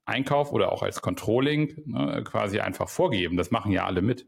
Einkauf 0.04 0.52
oder 0.52 0.72
auch 0.72 0.82
als 0.82 1.02
Controlling 1.02 1.82
ne, 1.86 2.22
quasi 2.24 2.60
einfach 2.60 2.88
vorgeben. 2.88 3.36
Das 3.36 3.50
machen 3.50 3.72
ja 3.72 3.84
alle 3.84 4.02
mit. 4.02 4.26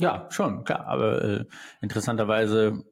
Ja, 0.00 0.26
schon, 0.30 0.64
klar. 0.64 0.86
Aber 0.86 1.22
äh, 1.22 1.44
interessanterweise 1.80 2.84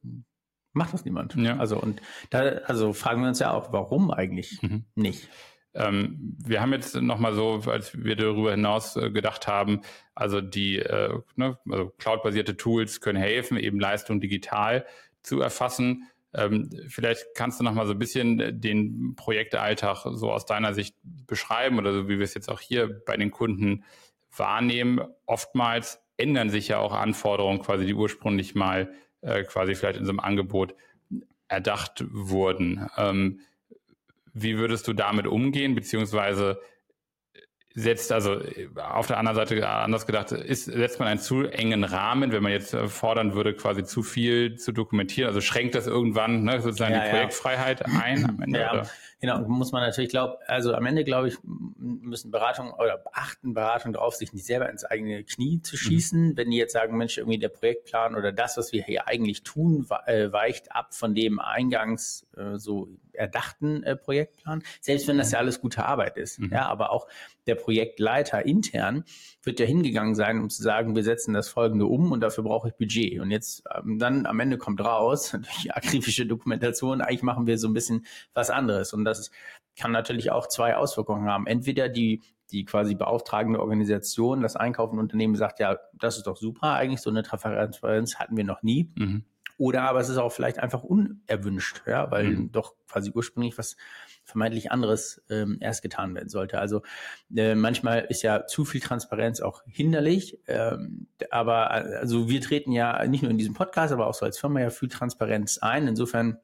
macht 0.73 0.93
das 0.93 1.05
niemand. 1.05 1.35
Ja. 1.37 1.57
Also 1.57 1.79
und 1.79 2.01
da, 2.29 2.41
also 2.41 2.93
fragen 2.93 3.23
wir 3.23 3.29
uns 3.29 3.39
ja 3.39 3.53
auch, 3.53 3.73
warum 3.73 4.11
eigentlich 4.11 4.63
mhm. 4.63 4.85
nicht? 4.95 5.29
Ähm, 5.75 6.37
wir 6.45 6.61
haben 6.61 6.73
jetzt 6.73 6.95
nochmal 6.97 7.35
so, 7.35 7.63
als 7.67 7.97
wir 8.03 8.17
darüber 8.17 8.51
hinaus 8.51 8.97
äh, 8.97 9.11
gedacht 9.11 9.47
haben, 9.47 9.83
also 10.15 10.41
die 10.41 10.79
äh, 10.79 11.19
ne, 11.37 11.59
also 11.69 11.91
cloud-basierte 11.99 12.57
Tools 12.57 13.01
können 13.01 13.21
helfen, 13.21 13.57
eben 13.57 13.79
Leistung 13.79 14.21
digital 14.21 14.85
zu 15.23 15.41
erfassen. 15.41 16.09
Ähm, 16.33 16.71
vielleicht 16.89 17.27
kannst 17.35 17.61
du 17.61 17.65
nochmal 17.65 17.87
so 17.87 17.93
ein 17.93 17.99
bisschen 17.99 18.61
den 18.61 19.15
Projektalltag 19.17 20.07
so 20.13 20.33
aus 20.33 20.47
deiner 20.47 20.75
Sicht 20.75 20.97
beschreiben 21.03 21.79
oder 21.79 21.93
so, 21.93 22.09
wie 22.09 22.19
wir 22.19 22.25
es 22.25 22.35
jetzt 22.35 22.49
auch 22.49 22.61
hier 22.61 23.03
bei 23.05 23.17
den 23.17 23.31
Kunden 23.31 23.85
wahrnehmen. 24.37 25.01
Oftmals 25.27 26.03
ändern 26.17 26.51
sich 26.51 26.69
ja 26.69 26.79
auch 26.79 26.93
Anforderungen, 26.93 27.61
quasi 27.61 27.87
die 27.87 27.95
ursprünglich 27.95 28.55
mal 28.55 28.93
äh, 29.23 29.43
quasi 29.45 29.75
vielleicht 29.75 29.99
in 29.99 30.05
so 30.05 30.11
einem 30.11 30.21
Angebot 30.21 30.75
erdacht 31.49 32.05
wurden. 32.11 32.89
Ähm, 32.97 33.41
wie 34.33 34.59
würdest 34.59 34.89
du 34.89 34.93
damit 34.93 35.27
umgehen, 35.27 35.75
beziehungsweise 35.75 36.61
setzt 37.75 38.11
also 38.11 38.41
auf 38.77 39.07
der 39.07 39.19
anderen 39.19 39.37
Seite 39.37 39.69
anders 39.69 40.07
gedacht, 40.07 40.33
ist, 40.33 40.65
setzt 40.65 40.99
man 40.99 41.09
einen 41.09 41.21
zu 41.21 41.45
engen 41.45 41.85
Rahmen, 41.85 42.33
wenn 42.33 42.43
man 42.43 42.51
jetzt 42.51 42.75
fordern 42.75 43.35
würde, 43.35 43.55
quasi 43.55 43.85
zu 43.85 44.03
viel 44.03 44.57
zu 44.57 44.73
dokumentieren? 44.73 45.29
Also 45.29 45.41
schränkt 45.41 45.77
das 45.77 45.87
irgendwann 45.87 46.43
ne, 46.43 46.61
sozusagen 46.61 46.95
ja, 46.95 47.05
die 47.05 47.11
Projektfreiheit 47.11 47.81
ja. 47.81 48.01
ein 48.03 48.25
am 48.29 48.43
Ende? 48.43 48.61
Ja. 48.61 48.73
Oder? 48.73 48.91
Genau, 49.21 49.41
muss 49.47 49.71
man 49.71 49.83
natürlich 49.83 50.11
glauben, 50.11 50.35
also 50.47 50.75
am 50.75 50.87
Ende 50.87 51.05
glaube 51.05 51.29
ich, 51.29 51.37
müssen 51.45 52.31
Beratungen 52.31 52.73
oder 52.73 53.05
achten 53.13 53.53
Beratungen 53.53 53.93
darauf, 53.93 54.15
sich 54.15 54.33
nicht 54.33 54.47
selber 54.47 54.71
ins 54.71 54.85
eigene 54.85 55.23
Knie 55.25 55.61
zu 55.61 55.77
mhm. 55.77 55.79
schießen. 55.79 56.23
Mhm. 56.29 56.37
Wenn 56.39 56.51
die 56.51 56.57
jetzt 56.57 56.73
sagen, 56.73 56.97
Mensch, 56.97 57.19
irgendwie 57.19 57.39
der 57.39 57.51
Projektplan 57.51 58.17
oder 58.17 58.33
das, 58.33 58.57
was 58.57 58.73
wir 58.73 58.83
hier 58.83 59.07
eigentlich 59.07 59.43
tun, 59.43 59.87
äh, 60.07 60.33
weicht 60.33 60.73
ab 60.73 60.95
von 60.95 61.15
dem 61.15 61.39
eingangs 61.39 62.27
äh, 62.37 62.57
so 62.57 62.89
erdachten 63.21 63.83
äh, 63.83 63.97
Projektplan, 63.97 64.63
selbst 64.81 65.07
wenn 65.07 65.19
das 65.19 65.33
ja 65.33 65.39
alles 65.39 65.61
gute 65.61 65.85
Arbeit 65.85 66.17
ist. 66.17 66.41
Mhm. 66.41 66.51
Ja, 66.53 66.69
aber 66.69 66.91
auch 66.91 67.07
der 67.47 67.55
Projektleiter 67.55 68.45
intern 68.47 69.05
wird 69.43 69.61
ja 69.61 69.67
hingegangen 69.67 70.15
sein, 70.15 70.41
um 70.41 70.51
zu 70.51 70.63
sagen, 70.63 70.97
wir 70.97 71.05
setzen 71.05 71.35
das 71.35 71.49
folgende 71.49 71.87
um 71.87 72.11
und 72.13 72.21
dafür 72.21 72.45
brauche 72.45 72.69
ich 72.69 72.75
Budget. 72.75 73.21
Und 73.21 73.31
jetzt 73.31 73.63
ähm, 73.77 73.99
dann 73.99 74.27
am 74.27 74.41
Ende 74.41 74.59
kommt 74.59 74.83
raus, 74.83 75.31
durch 75.33 75.75
akribische 75.75 76.27
Dokumentation, 76.27 77.01
eigentlich 77.01 77.23
machen 77.23 77.47
wir 77.47 77.59
so 77.59 77.69
ein 77.69 77.75
bisschen 77.75 78.07
was 78.33 78.51
anderes. 78.51 78.93
Und 78.93 79.05
das 79.05 79.31
kann 79.77 79.93
natürlich 79.93 80.31
auch 80.31 80.49
zwei 80.49 80.77
Auswirkungen 80.77 81.29
haben. 81.29 81.47
Entweder 81.47 81.89
die 81.89 82.23
die 82.53 82.65
quasi 82.65 82.97
beauftragende 82.97 83.61
Organisation, 83.61 84.43
das 84.43 84.57
einkaufende 84.57 85.01
Unternehmen 85.01 85.37
sagt, 85.37 85.61
ja, 85.61 85.79
das 85.93 86.17
ist 86.17 86.27
doch 86.27 86.37
super, 86.37 86.75
eigentlich 86.75 87.01
so 87.01 87.09
eine 87.09 87.23
Transparenz 87.23 88.17
hatten 88.17 88.37
wir 88.37 88.43
noch 88.43 88.65
nie. 88.65 88.91
Mhm. 88.97 89.25
Oder 89.61 89.83
aber 89.83 90.01
es 90.01 90.09
ist 90.09 90.17
auch 90.17 90.33
vielleicht 90.33 90.59
einfach 90.59 90.83
unerwünscht, 90.83 91.83
ja, 91.87 92.11
weil 92.11 92.31
mhm. 92.31 92.51
doch 92.51 92.77
quasi 92.89 93.13
ursprünglich 93.15 93.59
was 93.59 93.77
vermeintlich 94.25 94.73
anderes 94.73 95.23
ähm, 95.29 95.59
erst 95.61 95.83
getan 95.83 96.15
werden 96.15 96.31
sollte. 96.31 96.59
Also 96.59 96.81
äh, 97.37 97.55
manchmal 97.55 98.07
ist 98.09 98.23
ja 98.23 98.47
zu 98.47 98.65
viel 98.65 98.81
Transparenz 98.81 99.43
auch 99.43 99.63
hinderlich, 99.67 100.39
ähm, 100.47 101.09
aber 101.31 101.73
also 101.73 102.31
wir 102.31 102.41
treten 102.41 102.73
ja 102.73 103.07
nicht 103.07 103.21
nur 103.21 103.31
in 103.31 103.37
diesem 103.37 103.53
Podcast, 103.53 103.93
aber 103.93 104.07
auch 104.07 104.15
so 104.15 104.25
als 104.25 104.39
Firma 104.39 104.61
ja 104.61 104.71
für 104.71 104.89
Transparenz 104.89 105.59
ein. 105.59 105.89
Insofern 105.89 106.39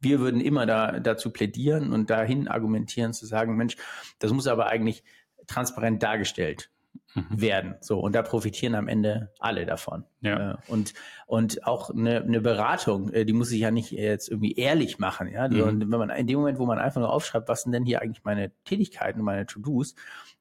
wir 0.00 0.20
würden 0.20 0.42
immer 0.42 0.66
da, 0.66 1.00
dazu 1.00 1.30
plädieren 1.30 1.90
und 1.90 2.10
dahin 2.10 2.48
argumentieren, 2.48 3.14
zu 3.14 3.24
sagen, 3.24 3.56
Mensch, 3.56 3.76
das 4.18 4.30
muss 4.30 4.46
aber 4.46 4.66
eigentlich 4.66 5.04
transparent 5.46 6.02
dargestellt 6.02 6.70
mhm. 7.14 7.40
werden. 7.40 7.74
So, 7.80 8.00
und 8.00 8.14
da 8.14 8.22
profitieren 8.22 8.74
am 8.74 8.88
Ende 8.88 9.30
alle 9.38 9.66
davon. 9.66 10.04
Ja. 10.20 10.52
Äh, 10.52 10.56
und, 10.68 10.94
und 11.26 11.66
auch 11.66 11.90
eine, 11.90 12.22
eine 12.22 12.40
Beratung, 12.40 13.10
äh, 13.12 13.24
die 13.24 13.32
muss 13.32 13.48
sich 13.48 13.60
ja 13.60 13.70
nicht 13.70 13.92
jetzt 13.92 14.28
irgendwie 14.28 14.52
ehrlich 14.52 14.98
machen. 14.98 15.28
Ja? 15.28 15.48
Mhm. 15.48 15.62
Und 15.62 15.80
wenn 15.92 15.98
man 15.98 16.10
in 16.10 16.26
dem 16.26 16.38
Moment, 16.38 16.58
wo 16.58 16.66
man 16.66 16.78
einfach 16.78 17.00
nur 17.00 17.12
aufschreibt, 17.12 17.48
was 17.48 17.62
sind 17.62 17.72
denn 17.72 17.84
hier 17.84 18.02
eigentlich 18.02 18.24
meine 18.24 18.52
Tätigkeiten 18.64 19.22
meine 19.22 19.46
To-Dos, 19.46 19.94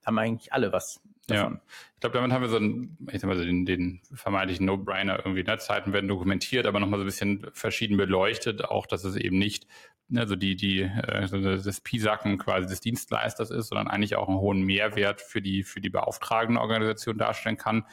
haben 0.06 0.18
eigentlich 0.18 0.54
alle 0.54 0.72
was 0.72 1.01
Davon. 1.28 1.54
Ja, 1.54 1.62
ich 1.94 2.00
glaube, 2.00 2.16
damit 2.16 2.32
haben 2.32 2.42
wir 2.42 2.50
so 2.50 2.58
einen, 2.58 2.98
ich 3.12 3.22
sag 3.22 3.28
mal, 3.28 3.38
den, 3.38 3.66
den 3.66 4.01
vermeintlichen 4.12 4.66
No-Brainer 4.66 5.20
irgendwie. 5.20 5.44
Ne? 5.44 5.58
Zeiten 5.60 5.94
werden 5.94 6.08
dokumentiert, 6.08 6.66
aber 6.66 6.80
nochmal 6.80 7.00
so 7.00 7.04
ein 7.04 7.06
bisschen 7.06 7.48
verschieden 7.54 7.96
beleuchtet, 7.96 8.66
auch 8.66 8.88
dass 8.88 9.04
es 9.04 9.16
eben 9.16 9.38
nicht 9.38 9.68
also 10.16 10.36
die, 10.36 10.56
die, 10.56 10.82
äh, 10.82 11.28
das 11.63 11.82
Pisacken 11.82 12.38
quasi 12.38 12.68
des 12.68 12.82
Dienstleisters 12.82 13.50
ist, 13.50 13.68
sondern 13.68 13.88
eigentlich 13.88 14.16
auch 14.16 14.28
einen 14.28 14.40
hohen 14.40 14.62
Mehrwert 14.62 15.22
für 15.22 15.42
die, 15.42 15.63
für 15.63 15.82
die 15.82 15.90
beauftragende 15.90 16.61
Organisation 16.62 17.18
darstellen 17.18 17.58
kann. 17.58 17.86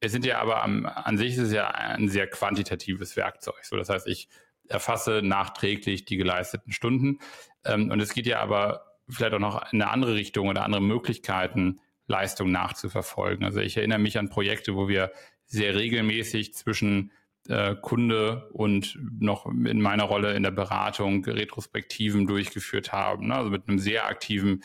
Es 0.00 0.12
sind 0.12 0.24
ja 0.24 0.40
aber 0.40 0.62
am, 0.62 0.86
an 0.86 1.16
sich 1.16 1.34
ist 1.34 1.38
es 1.38 1.52
ja 1.52 1.68
ein 1.68 2.08
sehr 2.08 2.26
quantitatives 2.26 3.16
Werkzeug. 3.16 3.64
So, 3.64 3.76
das 3.76 3.88
heißt, 3.88 4.06
ich 4.06 4.28
erfasse 4.68 5.20
nachträglich 5.22 6.04
die 6.04 6.16
geleisteten 6.16 6.72
Stunden. 6.72 7.18
Ähm, 7.64 7.90
und 7.90 8.00
es 8.00 8.12
geht 8.12 8.26
ja 8.26 8.40
aber 8.40 8.98
vielleicht 9.08 9.34
auch 9.34 9.38
noch 9.38 9.72
in 9.72 9.82
eine 9.82 9.90
andere 9.90 10.14
Richtung 10.14 10.48
oder 10.48 10.64
andere 10.64 10.82
Möglichkeiten, 10.82 11.80
Leistung 12.06 12.50
nachzuverfolgen. 12.50 13.44
Also 13.44 13.60
ich 13.60 13.76
erinnere 13.76 13.98
mich 13.98 14.18
an 14.18 14.28
Projekte, 14.28 14.74
wo 14.74 14.88
wir 14.88 15.12
sehr 15.46 15.74
regelmäßig 15.74 16.54
zwischen 16.54 17.12
äh, 17.48 17.74
Kunde 17.76 18.48
und 18.52 18.98
noch 19.20 19.46
in 19.46 19.80
meiner 19.80 20.04
Rolle 20.04 20.34
in 20.34 20.42
der 20.42 20.50
Beratung 20.50 21.24
Retrospektiven 21.24 22.26
durchgeführt 22.26 22.92
haben. 22.92 23.28
Ne? 23.28 23.34
Also 23.34 23.50
mit 23.50 23.68
einem 23.68 23.78
sehr 23.78 24.06
aktiven 24.06 24.64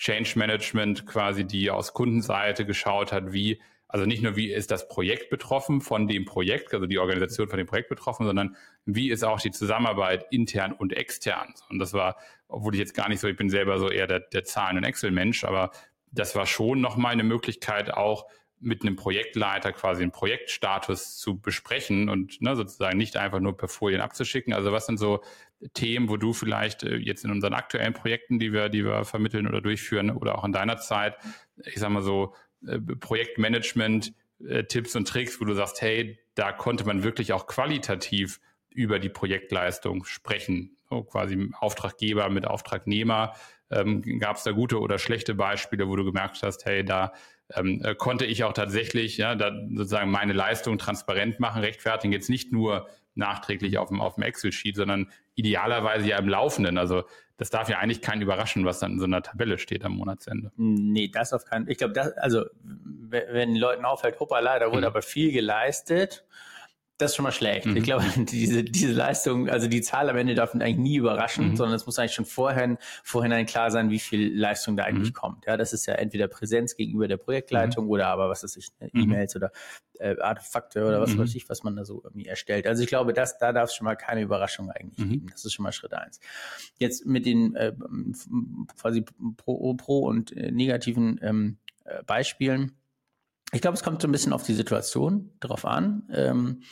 Change 0.00 0.38
Management 0.38 1.06
quasi, 1.06 1.44
die 1.44 1.70
aus 1.70 1.92
Kundenseite 1.92 2.64
geschaut 2.64 3.12
hat, 3.12 3.34
wie, 3.34 3.60
also 3.86 4.06
nicht 4.06 4.22
nur 4.22 4.34
wie 4.34 4.50
ist 4.50 4.70
das 4.70 4.88
Projekt 4.88 5.28
betroffen 5.28 5.82
von 5.82 6.08
dem 6.08 6.24
Projekt, 6.24 6.72
also 6.72 6.86
die 6.86 6.98
Organisation 6.98 7.48
von 7.48 7.58
dem 7.58 7.66
Projekt 7.66 7.90
betroffen, 7.90 8.24
sondern 8.24 8.56
wie 8.86 9.10
ist 9.10 9.22
auch 9.22 9.38
die 9.38 9.50
Zusammenarbeit 9.50 10.24
intern 10.30 10.72
und 10.72 10.94
extern. 10.94 11.52
Und 11.68 11.80
das 11.80 11.92
war, 11.92 12.16
obwohl 12.48 12.74
ich 12.74 12.80
jetzt 12.80 12.94
gar 12.94 13.10
nicht 13.10 13.20
so, 13.20 13.28
ich 13.28 13.36
bin 13.36 13.50
selber 13.50 13.78
so 13.78 13.90
eher 13.90 14.06
der, 14.06 14.20
der 14.20 14.44
Zahlen- 14.44 14.78
und 14.78 14.84
Excel-Mensch, 14.84 15.44
aber 15.44 15.70
das 16.10 16.34
war 16.34 16.46
schon 16.46 16.80
nochmal 16.80 17.12
eine 17.12 17.22
Möglichkeit, 17.22 17.92
auch 17.92 18.24
mit 18.58 18.82
einem 18.82 18.96
Projektleiter 18.96 19.72
quasi 19.72 20.02
einen 20.02 20.12
Projektstatus 20.12 21.18
zu 21.18 21.38
besprechen 21.38 22.08
und 22.08 22.40
ne, 22.40 22.56
sozusagen 22.56 22.96
nicht 22.96 23.18
einfach 23.18 23.40
nur 23.40 23.54
per 23.54 23.68
Folien 23.68 24.00
abzuschicken. 24.00 24.54
Also 24.54 24.72
was 24.72 24.86
sind 24.86 24.98
so 24.98 25.22
Themen, 25.74 26.08
wo 26.08 26.16
du 26.16 26.32
vielleicht 26.32 26.82
äh, 26.82 26.96
jetzt 26.96 27.24
in 27.24 27.30
unseren 27.30 27.54
aktuellen 27.54 27.92
Projekten, 27.92 28.38
die 28.38 28.52
wir, 28.52 28.68
die 28.68 28.84
wir 28.84 29.04
vermitteln 29.04 29.46
oder 29.46 29.60
durchführen 29.60 30.10
oder 30.10 30.38
auch 30.38 30.44
in 30.44 30.52
deiner 30.52 30.78
Zeit, 30.78 31.16
ich 31.64 31.76
sag 31.76 31.90
mal 31.90 32.02
so, 32.02 32.34
äh, 32.66 32.78
Projektmanagement, 32.78 34.12
äh, 34.46 34.64
Tipps 34.64 34.96
und 34.96 35.06
Tricks, 35.06 35.40
wo 35.40 35.44
du 35.44 35.54
sagst, 35.54 35.82
hey, 35.82 36.18
da 36.34 36.52
konnte 36.52 36.84
man 36.84 37.02
wirklich 37.02 37.32
auch 37.32 37.46
qualitativ 37.46 38.40
über 38.70 38.98
die 38.98 39.08
Projektleistung 39.08 40.04
sprechen. 40.04 40.76
So 40.88 41.02
quasi 41.02 41.50
Auftraggeber 41.58 42.28
mit 42.30 42.46
Auftragnehmer. 42.46 43.34
Ähm, 43.70 44.02
Gab 44.18 44.36
es 44.36 44.44
da 44.44 44.52
gute 44.52 44.80
oder 44.80 44.98
schlechte 44.98 45.34
Beispiele, 45.34 45.88
wo 45.88 45.96
du 45.96 46.04
gemerkt 46.04 46.42
hast, 46.42 46.64
hey, 46.64 46.84
da 46.84 47.12
ähm, 47.54 47.82
äh, 47.84 47.94
konnte 47.94 48.24
ich 48.24 48.44
auch 48.44 48.52
tatsächlich 48.52 49.16
ja, 49.16 49.34
da 49.34 49.52
sozusagen 49.74 50.10
meine 50.10 50.32
Leistung 50.32 50.78
transparent 50.78 51.40
machen, 51.40 51.62
rechtfertigen, 51.62 52.12
jetzt 52.12 52.30
nicht 52.30 52.52
nur 52.52 52.88
nachträglich 53.14 53.78
auf 53.78 53.88
dem, 53.88 54.00
auf 54.00 54.14
dem 54.14 54.22
Excel-Sheet, 54.22 54.76
sondern 54.76 55.10
idealerweise 55.34 56.08
ja 56.08 56.18
im 56.18 56.28
Laufenden. 56.28 56.78
Also 56.78 57.04
das 57.36 57.48
darf 57.50 57.68
ja 57.70 57.78
eigentlich 57.78 58.02
keinen 58.02 58.20
überraschen, 58.20 58.66
was 58.66 58.80
dann 58.80 58.92
in 58.92 58.98
so 58.98 59.06
einer 59.06 59.22
Tabelle 59.22 59.58
steht 59.58 59.84
am 59.84 59.92
Monatsende. 59.92 60.52
Nee, 60.56 61.08
das 61.08 61.32
auf 61.32 61.44
keinen 61.46 61.64
Fall. 61.64 61.72
Ich 61.72 61.78
glaube, 61.78 61.94
das, 61.94 62.12
also 62.18 62.44
wenn 62.62 63.56
Leuten 63.56 63.84
auffällt, 63.84 64.20
hoppala, 64.20 64.58
da 64.58 64.66
wurde 64.66 64.82
mhm. 64.82 64.84
aber 64.84 65.02
viel 65.02 65.32
geleistet, 65.32 66.26
das 67.00 67.12
ist 67.12 67.16
schon 67.16 67.22
mal 67.24 67.32
schlecht. 67.32 67.66
Mhm. 67.66 67.76
Ich 67.76 67.84
glaube, 67.84 68.04
diese, 68.16 68.62
diese 68.62 68.92
Leistung, 68.92 69.48
also 69.48 69.68
die 69.68 69.80
Zahl 69.80 70.10
am 70.10 70.16
Ende 70.16 70.34
darf 70.34 70.54
eigentlich 70.54 70.76
nie 70.76 70.96
überraschen, 70.96 71.50
mhm. 71.50 71.56
sondern 71.56 71.76
es 71.76 71.86
muss 71.86 71.98
eigentlich 71.98 72.14
schon 72.14 72.24
vorhin, 72.24 72.78
vorhinein 73.02 73.46
klar 73.46 73.70
sein, 73.70 73.90
wie 73.90 73.98
viel 73.98 74.36
Leistung 74.36 74.76
da 74.76 74.84
eigentlich 74.84 75.10
mhm. 75.10 75.14
kommt. 75.14 75.46
Ja, 75.46 75.56
das 75.56 75.72
ist 75.72 75.86
ja 75.86 75.94
entweder 75.94 76.28
Präsenz 76.28 76.76
gegenüber 76.76 77.08
der 77.08 77.16
Projektleitung 77.16 77.86
mhm. 77.86 77.90
oder 77.90 78.08
aber, 78.08 78.28
was 78.28 78.44
weiß 78.44 78.56
ich, 78.56 78.68
ne, 78.80 78.90
mhm. 78.92 79.02
E-Mails 79.02 79.36
oder 79.36 79.50
äh, 79.98 80.16
Artefakte 80.20 80.86
oder 80.86 81.00
was 81.00 81.16
weiß 81.16 81.34
ich, 81.34 81.48
was 81.48 81.62
man 81.62 81.76
da 81.76 81.84
so 81.84 82.00
irgendwie 82.02 82.26
erstellt. 82.26 82.66
Also 82.66 82.82
ich 82.82 82.88
glaube, 82.88 83.12
das, 83.12 83.38
da 83.38 83.52
darf 83.52 83.70
es 83.70 83.74
schon 83.74 83.84
mal 83.84 83.96
keine 83.96 84.22
Überraschung 84.22 84.70
eigentlich 84.70 84.96
geben. 84.96 85.26
Das 85.30 85.44
ist 85.44 85.52
schon 85.52 85.62
mal 85.62 85.72
Schritt 85.72 85.92
eins. 85.92 86.20
Jetzt 86.78 87.06
mit 87.06 87.26
den 87.26 87.54
äh, 87.54 87.72
quasi 88.80 89.04
Pro, 89.36 89.74
Pro 89.74 90.00
und 90.00 90.36
äh, 90.36 90.50
negativen 90.50 91.20
ähm, 91.22 91.58
äh, 91.84 92.02
Beispielen 92.04 92.72
ich 93.52 93.60
glaube, 93.60 93.76
es 93.76 93.82
kommt 93.82 94.02
so 94.02 94.08
ein 94.08 94.12
bisschen 94.12 94.32
auf 94.32 94.42
die 94.42 94.54
Situation 94.54 95.32
drauf 95.40 95.64
an. 95.64 96.08
Ähm, 96.12 96.62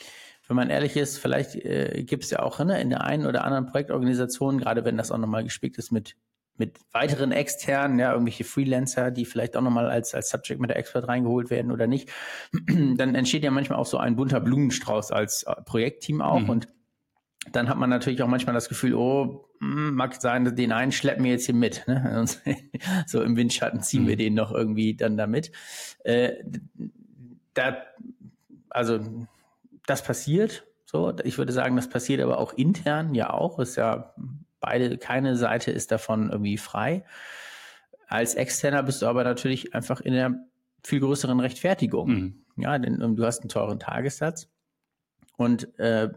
wenn 0.47 0.55
man 0.55 0.69
ehrlich 0.69 0.95
ist, 0.97 1.19
vielleicht 1.19 1.55
äh, 1.55 2.03
gibt 2.03 2.23
es 2.23 2.31
ja 2.31 2.41
auch 2.41 2.59
ne, 2.59 2.81
in 2.81 2.89
der 2.89 3.03
einen 3.03 3.27
oder 3.27 3.43
anderen 3.43 3.67
Projektorganisation, 3.67 4.57
gerade 4.59 4.83
wenn 4.83 4.97
das 4.97 5.11
auch 5.11 5.17
nochmal 5.17 5.43
gespickt 5.43 5.77
ist 5.77 5.91
mit 5.91 6.15
mit 6.59 6.77
weiteren 6.91 7.31
externen, 7.31 7.99
ja, 7.99 8.11
irgendwelche 8.11 8.43
Freelancer, 8.43 9.11
die 9.11 9.25
vielleicht 9.25 9.55
auch 9.55 9.61
nochmal 9.61 9.89
als, 9.89 10.13
als 10.13 10.29
Subject 10.29 10.59
Matter 10.59 10.75
Expert 10.75 11.07
reingeholt 11.07 11.49
werden 11.49 11.71
oder 11.71 11.87
nicht, 11.87 12.09
dann 12.67 13.15
entsteht 13.15 13.43
ja 13.43 13.51
manchmal 13.51 13.79
auch 13.79 13.85
so 13.85 13.97
ein 13.97 14.17
bunter 14.17 14.41
Blumenstrauß 14.41 15.11
als 15.11 15.43
äh, 15.43 15.55
Projektteam 15.63 16.21
auch. 16.21 16.41
Mhm. 16.41 16.49
Und 16.49 16.67
dann 17.51 17.69
hat 17.69 17.77
man 17.77 17.89
natürlich 17.89 18.21
auch 18.21 18.27
manchmal 18.27 18.53
das 18.53 18.69
Gefühl, 18.69 18.93
oh, 18.93 19.45
hm, 19.59 19.95
mag 19.95 20.19
sein, 20.21 20.55
den 20.55 20.71
einen 20.71 20.91
schleppen 20.91 21.23
wir 21.23 21.31
jetzt 21.31 21.45
hier 21.45 21.55
mit. 21.55 21.87
Ne? 21.87 22.25
so 23.05 23.21
im 23.21 23.35
Windschatten 23.35 23.81
ziehen 23.81 24.07
wir 24.07 24.15
mhm. 24.15 24.19
den 24.19 24.33
noch 24.33 24.51
irgendwie 24.51 24.95
dann 24.95 25.17
damit. 25.17 25.51
Äh, 26.03 26.33
da, 27.53 27.77
also 28.69 28.99
das 29.85 30.03
passiert 30.03 30.65
so. 30.85 31.13
Ich 31.23 31.37
würde 31.37 31.53
sagen, 31.53 31.75
das 31.75 31.89
passiert 31.89 32.21
aber 32.21 32.39
auch 32.39 32.53
intern 32.53 33.15
ja 33.15 33.31
auch. 33.31 33.59
Ist 33.59 33.77
ja 33.77 34.13
beide, 34.59 34.97
keine 34.97 35.35
Seite 35.35 35.71
ist 35.71 35.91
davon 35.91 36.29
irgendwie 36.29 36.57
frei. 36.57 37.05
Als 38.07 38.35
Externer 38.35 38.83
bist 38.83 39.01
du 39.01 39.05
aber 39.05 39.23
natürlich 39.23 39.73
einfach 39.73 40.01
in 40.01 40.13
einer 40.13 40.39
viel 40.83 40.99
größeren 40.99 41.39
Rechtfertigung. 41.39 42.09
Mhm. 42.09 42.45
Ja, 42.57 42.77
denn 42.77 43.01
um, 43.01 43.15
du 43.15 43.25
hast 43.25 43.41
einen 43.41 43.49
teuren 43.49 43.79
Tagessatz 43.79 44.49
und 45.39 45.79
äh, 45.79 46.09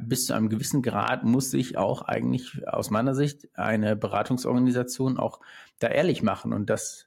bis 0.00 0.24
zu 0.24 0.32
einem 0.32 0.48
gewissen 0.48 0.80
Grad 0.80 1.22
muss 1.22 1.50
sich 1.50 1.76
auch 1.76 2.00
eigentlich 2.00 2.66
aus 2.66 2.88
meiner 2.88 3.14
Sicht 3.14 3.46
eine 3.52 3.94
Beratungsorganisation 3.94 5.18
auch 5.18 5.40
da 5.80 5.88
ehrlich 5.88 6.22
machen 6.22 6.54
und 6.54 6.70
das 6.70 7.06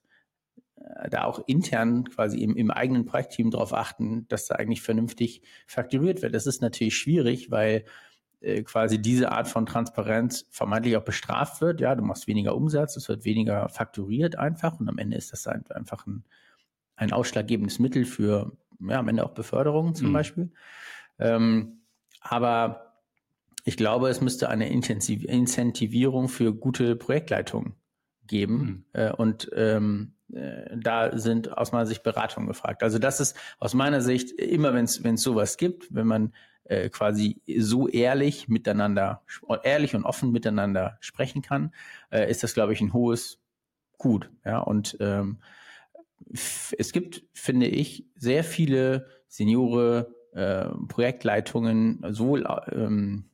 äh, 0.75 1.09
da 1.09 1.23
auch 1.23 1.41
intern 1.47 2.03
quasi 2.03 2.43
im, 2.43 2.55
im 2.55 2.69
eigenen 2.69 3.05
Projektteam 3.05 3.49
darauf 3.49 3.73
achten, 3.73 4.27
dass 4.27 4.45
da 4.45 4.53
eigentlich 4.53 4.83
vernünftig 4.83 5.41
fakturiert 5.65 6.21
wird. 6.21 6.35
Das 6.35 6.45
ist 6.45 6.61
natürlich 6.61 6.95
schwierig, 6.95 7.49
weil 7.49 7.85
äh, 8.41 8.61
quasi 8.61 9.01
diese 9.01 9.31
Art 9.31 9.47
von 9.47 9.65
Transparenz 9.65 10.45
vermeintlich 10.51 10.95
auch 10.95 11.03
bestraft 11.03 11.59
wird. 11.59 11.81
Ja, 11.81 11.95
du 11.95 12.03
machst 12.03 12.27
weniger 12.27 12.55
Umsatz, 12.55 12.95
es 12.97 13.09
wird 13.09 13.25
weniger 13.25 13.67
fakturiert 13.69 14.35
einfach 14.35 14.79
und 14.79 14.87
am 14.89 14.99
Ende 14.99 15.17
ist 15.17 15.33
das 15.33 15.47
einfach 15.47 16.05
ein, 16.05 16.23
ein 16.97 17.13
ausschlaggebendes 17.13 17.79
Mittel 17.79 18.05
für 18.05 18.55
ja, 18.79 18.99
am 18.99 19.07
Ende 19.07 19.25
auch 19.25 19.33
Beförderung 19.33 19.95
zum 19.95 20.09
mhm. 20.09 20.13
Beispiel. 20.13 20.51
Ähm, 21.19 21.81
aber 22.21 22.93
ich 23.65 23.77
glaube, 23.77 24.09
es 24.09 24.21
müsste 24.21 24.49
eine 24.49 24.69
Intensiv 24.69 25.23
Incentivierung 25.23 26.27
für 26.29 26.53
gute 26.53 26.95
Projektleitung 26.95 27.75
geben. 28.27 28.57
Mhm. 28.57 28.85
Äh, 28.93 29.11
und 29.11 29.49
ähm, 29.55 30.15
äh, 30.33 30.75
da 30.75 31.17
sind 31.17 31.57
aus 31.57 31.71
meiner 31.71 31.85
Sicht 31.85 32.03
Beratungen 32.03 32.47
gefragt. 32.47 32.83
Also 32.83 32.99
das 32.99 33.19
ist 33.19 33.37
aus 33.59 33.73
meiner 33.73 34.01
Sicht 34.01 34.31
immer, 34.31 34.73
wenn 34.73 34.85
es 34.85 35.21
sowas 35.21 35.57
gibt, 35.57 35.93
wenn 35.93 36.07
man 36.07 36.33
äh, 36.65 36.89
quasi 36.89 37.41
so 37.57 37.87
ehrlich 37.87 38.47
miteinander, 38.47 39.21
ehrlich 39.63 39.95
und 39.95 40.05
offen 40.05 40.31
miteinander 40.31 40.97
sprechen 41.01 41.41
kann, 41.41 41.73
äh, 42.09 42.29
ist 42.29 42.43
das, 42.43 42.53
glaube 42.53 42.73
ich, 42.73 42.81
ein 42.81 42.93
hohes 42.93 43.39
Gut. 43.97 44.29
Ja, 44.43 44.59
und 44.59 44.97
ähm, 44.99 45.39
es 46.29 46.91
gibt, 46.91 47.23
finde 47.33 47.67
ich, 47.67 48.05
sehr 48.15 48.43
viele 48.43 49.07
Seniore, 49.27 50.13
äh, 50.33 50.65
Projektleitungen, 50.87 52.03
sowohl 52.09 52.45
ähm, 52.71 53.25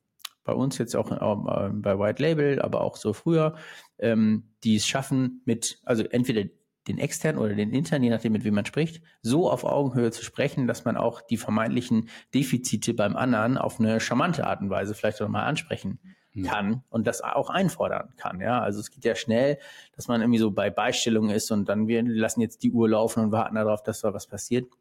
bei 0.43 0.53
uns 0.53 0.77
jetzt 0.77 0.95
auch 0.95 1.11
äh, 1.11 1.69
bei 1.73 1.99
White 1.99 2.21
Label, 2.21 2.61
aber 2.61 2.81
auch 2.81 2.95
so 2.95 3.13
früher, 3.13 3.55
ähm, 3.99 4.49
die 4.63 4.75
es 4.75 4.87
schaffen, 4.87 5.41
mit, 5.45 5.79
also 5.85 6.03
entweder 6.03 6.43
den 6.87 6.97
externen 6.97 7.39
oder 7.39 7.53
den 7.53 7.71
internen, 7.71 8.03
je 8.03 8.09
nachdem, 8.09 8.33
mit 8.33 8.43
wem 8.43 8.55
man 8.55 8.65
spricht, 8.65 9.03
so 9.21 9.49
auf 9.49 9.63
Augenhöhe 9.63 10.12
zu 10.12 10.23
sprechen, 10.23 10.65
dass 10.65 10.85
man 10.85 10.97
auch 10.97 11.21
die 11.21 11.38
vermeintlichen 11.38 12.09
Defizite 12.33 12.93
beim 12.93 13.15
anderen 13.15 13.57
auf 13.57 13.79
eine 13.79 13.99
charmante 13.99 14.47
Art 14.47 14.62
und 14.62 14.69
Weise 14.69 14.95
vielleicht 14.95 15.21
auch 15.21 15.27
mal 15.27 15.45
ansprechen 15.45 15.99
kann 16.45 16.83
und 16.89 17.05
das 17.05 17.21
auch 17.21 17.49
einfordern 17.49 18.13
kann. 18.17 18.39
Ja, 18.39 18.62
also 18.62 18.79
es 18.79 18.91
geht 18.91 19.03
ja 19.03 19.15
schnell, 19.15 19.59
dass 19.95 20.07
man 20.07 20.21
irgendwie 20.21 20.39
so 20.39 20.51
bei 20.51 20.69
Beistellungen 20.69 21.31
ist 21.31 21.51
und 21.51 21.67
dann 21.67 21.88
wir 21.88 22.01
lassen 22.03 22.41
jetzt 22.41 22.63
die 22.63 22.71
Uhr 22.71 22.89
laufen 22.89 23.23
und 23.23 23.31
warten 23.31 23.55
darauf, 23.55 23.83
dass 23.83 24.01
da 24.01 24.13
was 24.13 24.27
passiert. 24.27 24.71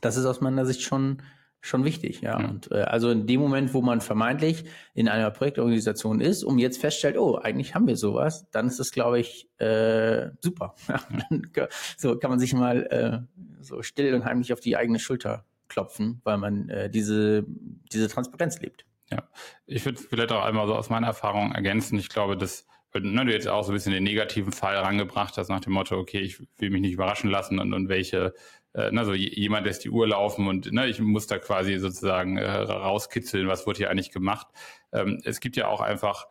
Das 0.00 0.16
ist 0.16 0.26
aus 0.26 0.40
meiner 0.40 0.66
Sicht 0.66 0.82
schon 0.82 1.22
schon 1.60 1.84
wichtig, 1.84 2.20
ja. 2.20 2.40
ja. 2.40 2.48
Und 2.48 2.70
äh, 2.70 2.82
also 2.82 3.10
in 3.10 3.26
dem 3.26 3.40
Moment, 3.40 3.74
wo 3.74 3.82
man 3.82 4.00
vermeintlich 4.00 4.64
in 4.94 5.08
einer 5.08 5.30
Projektorganisation 5.30 6.20
ist, 6.20 6.44
um 6.44 6.58
jetzt 6.58 6.80
feststellt, 6.80 7.16
oh, 7.16 7.36
eigentlich 7.36 7.74
haben 7.74 7.86
wir 7.86 7.96
sowas, 7.96 8.48
dann 8.50 8.66
ist 8.66 8.78
das, 8.78 8.90
glaube 8.90 9.20
ich, 9.20 9.48
äh, 9.58 10.30
super. 10.40 10.74
so 11.96 12.16
kann 12.18 12.30
man 12.30 12.38
sich 12.38 12.54
mal 12.54 12.86
äh, 12.86 13.42
so 13.60 13.82
still 13.82 14.14
und 14.14 14.24
heimlich 14.24 14.52
auf 14.52 14.60
die 14.60 14.76
eigene 14.76 14.98
Schulter 14.98 15.44
klopfen, 15.68 16.20
weil 16.24 16.38
man 16.38 16.68
äh, 16.68 16.88
diese 16.90 17.44
diese 17.92 18.08
Transparenz 18.08 18.60
lebt. 18.60 18.86
Ja, 19.10 19.28
ich 19.66 19.84
würde 19.84 19.98
vielleicht 19.98 20.32
auch 20.32 20.44
einmal 20.44 20.66
so 20.66 20.74
aus 20.74 20.90
meiner 20.90 21.06
Erfahrung 21.06 21.52
ergänzen. 21.52 21.98
Ich 21.98 22.08
glaube, 22.08 22.36
dass 22.36 22.66
ne, 22.94 23.24
du 23.24 23.32
jetzt 23.32 23.48
auch 23.48 23.64
so 23.64 23.72
ein 23.72 23.74
bisschen 23.74 23.92
den 23.92 24.04
negativen 24.04 24.52
Fall 24.52 24.76
rangebracht 24.76 25.36
hast 25.36 25.48
nach 25.48 25.60
dem 25.60 25.72
Motto, 25.72 25.96
okay, 25.96 26.20
ich 26.20 26.40
will 26.58 26.70
mich 26.70 26.80
nicht 26.80 26.92
überraschen 26.92 27.30
lassen 27.30 27.58
und, 27.58 27.72
und 27.72 27.88
welche 27.88 28.34
äh, 28.78 28.92
ne, 28.92 29.04
so 29.04 29.12
jemand 29.12 29.66
lässt 29.66 29.84
die 29.84 29.90
Uhr 29.90 30.06
laufen 30.06 30.46
und 30.46 30.72
ne, 30.72 30.86
ich 30.86 31.00
muss 31.00 31.26
da 31.26 31.38
quasi 31.38 31.78
sozusagen 31.78 32.36
äh, 32.36 32.48
rauskitzeln, 32.48 33.48
was 33.48 33.66
wird 33.66 33.78
hier 33.78 33.90
eigentlich 33.90 34.12
gemacht. 34.12 34.46
Ähm, 34.92 35.20
es 35.24 35.40
gibt 35.40 35.56
ja 35.56 35.66
auch 35.66 35.80
einfach 35.80 36.26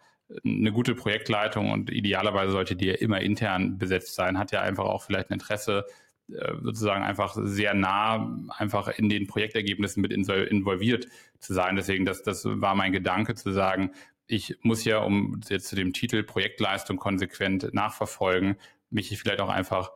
eine 0.45 0.71
gute 0.71 0.95
Projektleitung 0.95 1.71
und 1.71 1.89
idealerweise 1.89 2.51
sollte 2.51 2.75
die 2.75 2.87
ja 2.87 2.95
immer 2.95 3.21
intern 3.21 3.77
besetzt 3.77 4.15
sein, 4.15 4.37
hat 4.37 4.51
ja 4.51 4.61
einfach 4.61 4.85
auch 4.85 5.03
vielleicht 5.03 5.29
ein 5.29 5.33
Interesse, 5.33 5.85
äh, 6.29 6.53
sozusagen 6.61 7.03
einfach 7.03 7.35
sehr 7.37 7.73
nah 7.73 8.37
einfach 8.57 8.87
in 8.87 9.09
den 9.09 9.27
Projektergebnissen 9.27 10.01
mit 10.01 10.13
involviert 10.13 11.07
zu 11.39 11.53
sein. 11.53 11.75
Deswegen, 11.75 12.05
das, 12.05 12.23
das 12.23 12.45
war 12.45 12.75
mein 12.75 12.93
Gedanke 12.93 13.35
zu 13.35 13.51
sagen, 13.51 13.91
ich 14.25 14.57
muss 14.61 14.85
ja, 14.85 14.99
um 14.99 15.41
jetzt 15.49 15.67
zu 15.67 15.75
dem 15.75 15.93
Titel 15.93 16.23
Projektleistung 16.23 16.97
konsequent 16.97 17.73
nachverfolgen, 17.73 18.55
mich 18.89 19.17
vielleicht 19.17 19.41
auch 19.41 19.49
einfach 19.49 19.91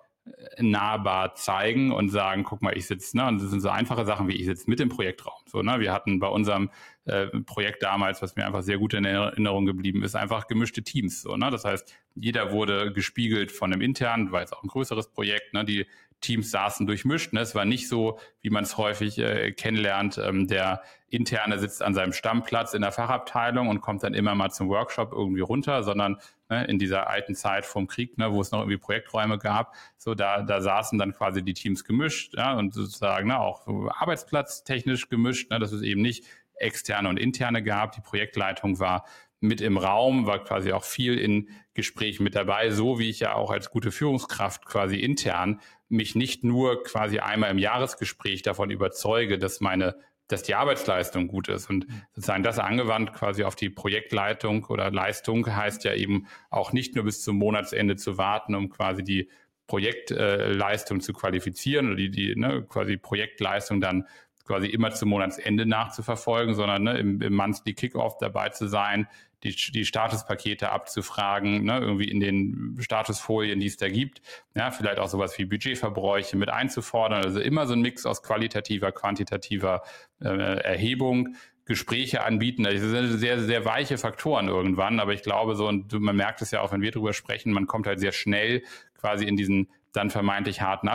nahbar 0.60 1.36
zeigen 1.36 1.92
und 1.92 2.10
sagen, 2.10 2.44
guck 2.44 2.62
mal, 2.62 2.78
ich 2.78 2.86
sitze, 2.86 3.18
ne, 3.18 3.28
und 3.28 3.42
das 3.42 3.50
sind 3.50 3.60
so 3.60 3.70
einfache 3.70 4.06
Sachen 4.06 4.28
wie 4.28 4.36
ich 4.36 4.46
sitze 4.46 4.70
mit 4.70 4.80
im 4.80 4.90
Projektraum. 4.90 5.42
So, 5.48 5.62
ne, 5.62 5.80
wir 5.80 5.92
hatten 5.92 6.20
bei 6.20 6.28
unserem 6.28 6.70
äh, 7.06 7.28
Projekt 7.46 7.82
damals, 7.84 8.22
was 8.22 8.36
mir 8.36 8.46
einfach 8.46 8.62
sehr 8.62 8.78
gut 8.78 8.94
in 8.94 9.06
Erinnerung 9.06 9.66
geblieben 9.66 10.04
ist, 10.04 10.16
einfach 10.16 10.48
gemischte 10.48 10.84
Teams. 10.84 11.22
So, 11.22 11.36
ne? 11.38 11.50
Das 11.50 11.66
heißt, 11.66 11.94
jeder 12.16 12.52
wurde 12.52 12.94
gespiegelt 12.94 13.52
von 13.52 13.74
einem 13.74 13.82
internen, 13.82 14.32
war 14.32 14.42
jetzt 14.42 14.54
auch 14.54 14.64
ein 14.64 14.68
größeres 14.68 15.12
Projekt, 15.12 15.54
ne? 15.54 15.66
Die 15.66 15.88
Teams 16.22 16.52
saßen 16.52 16.88
durchmischt. 16.88 17.34
Ne? 17.34 17.42
Es 17.42 17.56
war 17.56 17.66
nicht 17.66 17.90
so, 17.90 18.20
wie 18.42 18.50
man 18.50 18.64
es 18.64 18.78
häufig 18.78 19.18
äh, 19.18 19.52
kennenlernt, 19.52 20.18
ähm, 20.18 20.48
der 20.48 20.82
Interne 21.10 21.60
sitzt 21.60 21.82
an 21.82 21.94
seinem 21.94 22.14
Stammplatz 22.14 22.74
in 22.74 22.82
der 22.82 22.92
Fachabteilung 22.92 23.68
und 23.68 23.82
kommt 23.82 24.04
dann 24.04 24.14
immer 24.14 24.34
mal 24.34 24.50
zum 24.52 24.70
Workshop 24.70 25.12
irgendwie 25.12 25.42
runter, 25.42 25.84
sondern 25.84 26.18
ne, 26.50 26.66
in 26.66 26.80
dieser 26.80 27.10
alten 27.10 27.36
Zeit 27.36 27.66
vom 27.66 27.88
Krieg, 27.88 28.18
ne, 28.18 28.32
wo 28.32 28.40
es 28.40 28.52
noch 28.52 28.60
irgendwie 28.60 28.78
Projekträume 28.78 29.38
gab, 29.38 29.76
so 29.98 30.16
da, 30.16 30.44
da 30.44 30.62
saßen 30.62 30.98
dann 30.98 31.14
quasi 31.14 31.44
die 31.44 31.54
Teams 31.54 31.84
gemischt 31.84 32.36
ja, 32.38 32.54
und 32.54 32.74
sozusagen 32.74 33.28
ne, 33.28 33.40
auch 33.40 33.68
arbeitsplatztechnisch 33.68 35.10
gemischt, 35.10 35.52
ne, 35.52 35.60
dass 35.60 35.74
es 35.74 35.82
eben 35.82 36.02
nicht 36.02 36.24
externe 36.56 37.10
und 37.10 37.18
interne 37.18 37.64
gab. 37.64 37.92
Die 37.94 38.02
Projektleitung 38.02 38.80
war 38.80 39.06
mit 39.42 39.60
im 39.60 39.78
Raum, 39.78 40.28
war 40.28 40.44
quasi 40.44 40.72
auch 40.72 40.84
viel 40.84 41.18
in 41.18 41.50
Gesprächen 41.74 42.24
mit 42.24 42.36
dabei, 42.36 42.70
so 42.70 43.00
wie 43.00 43.10
ich 43.10 43.20
ja 43.20 43.34
auch 43.34 43.52
als 43.52 43.72
gute 43.72 43.92
Führungskraft 43.92 44.66
quasi 44.66 44.98
intern 44.98 45.60
mich 45.90 46.16
nicht 46.16 46.44
nur 46.44 46.84
quasi 46.84 47.20
einmal 47.20 47.52
im 47.52 47.58
Jahresgespräch 47.58 48.44
davon 48.44 48.72
überzeuge, 48.72 49.38
dass 49.38 49.60
meine 49.60 49.96
dass 50.32 50.44
die 50.44 50.56
Arbeitsleistung 50.56 51.28
gut 51.28 51.50
ist. 51.50 51.70
Und 51.70 51.86
sozusagen 52.14 52.44
das 52.44 52.58
angewandt 52.58 53.14
quasi 53.14 53.44
auf 53.44 53.56
die 53.56 53.70
Projektleitung 53.70 54.66
oder 54.66 54.90
Leistung 54.90 55.46
heißt 55.46 55.84
ja 55.84 55.94
eben 55.94 56.28
auch 56.50 56.72
nicht 56.72 56.96
nur 56.96 57.04
bis 57.04 57.22
zum 57.22 57.36
Monatsende 57.36 57.98
zu 57.98 58.18
warten, 58.18 58.56
um 58.56 58.70
quasi 58.70 59.04
die 59.04 59.30
Projektleistung 59.68 60.98
äh, 60.98 61.02
zu 61.02 61.14
qualifizieren 61.14 61.88
oder 61.88 61.96
die, 61.96 62.12
die 62.12 62.36
ne, 62.36 62.66
quasi 62.68 62.98
Projektleistung 62.98 63.82
dann 63.82 64.08
quasi 64.52 64.68
immer 64.68 64.92
zum 64.92 65.10
Monatsende 65.10 65.66
nachzuverfolgen, 65.66 66.56
sondern 66.56 66.84
ne, 66.84 66.98
im, 66.98 67.22
im 67.22 67.34
Monthly 67.34 67.74
Kickoff 67.74 68.18
dabei 68.18 68.50
zu 68.50 68.68
sein, 68.68 69.08
die, 69.44 69.56
die 69.56 69.86
Statuspakete 69.86 70.70
abzufragen, 70.70 71.64
ne, 71.64 71.80
irgendwie 71.80 72.10
in 72.10 72.20
den 72.20 72.78
Statusfolien, 72.80 73.62
die 73.62 73.68
es 73.68 73.78
da 73.78 73.88
gibt, 73.88 74.22
ja, 74.54 74.72
vielleicht 74.72 75.00
auch 75.00 75.08
sowas 75.08 75.38
wie 75.38 75.46
Budgetverbräuche 75.46 76.36
mit 76.36 76.50
einzufordern. 76.50 77.24
Also 77.24 77.40
immer 77.40 77.66
so 77.66 77.74
ein 77.74 77.82
Mix 77.82 78.06
aus 78.06 78.24
qualitativer, 78.24 78.92
quantitativer 78.92 79.84
äh, 80.22 80.28
Erhebung, 80.28 81.36
Gespräche 81.64 82.24
anbieten. 82.24 82.64
Das 82.64 82.82
sind 82.82 83.18
sehr, 83.20 83.40
sehr 83.40 83.64
weiche 83.64 83.98
Faktoren 83.98 84.50
irgendwann, 84.50 85.00
aber 85.00 85.14
ich 85.14 85.24
glaube 85.24 85.56
so, 85.56 85.68
und 85.68 85.94
man 85.94 86.18
merkt 86.18 86.42
es 86.42 86.52
ja 86.52 86.60
auch, 86.60 86.74
wenn 86.74 86.82
wir 86.82 86.92
drüber 86.92 87.14
sprechen, 87.14 87.54
man 87.54 87.68
kommt 87.68 87.88
halt 87.88 88.02
sehr 88.02 88.12
schnell 88.12 88.64
quasi 89.00 89.26
in 89.26 89.38
diesen 89.38 89.70
dann 89.94 90.10
vermeintlich 90.10 90.62
harten 90.62 90.88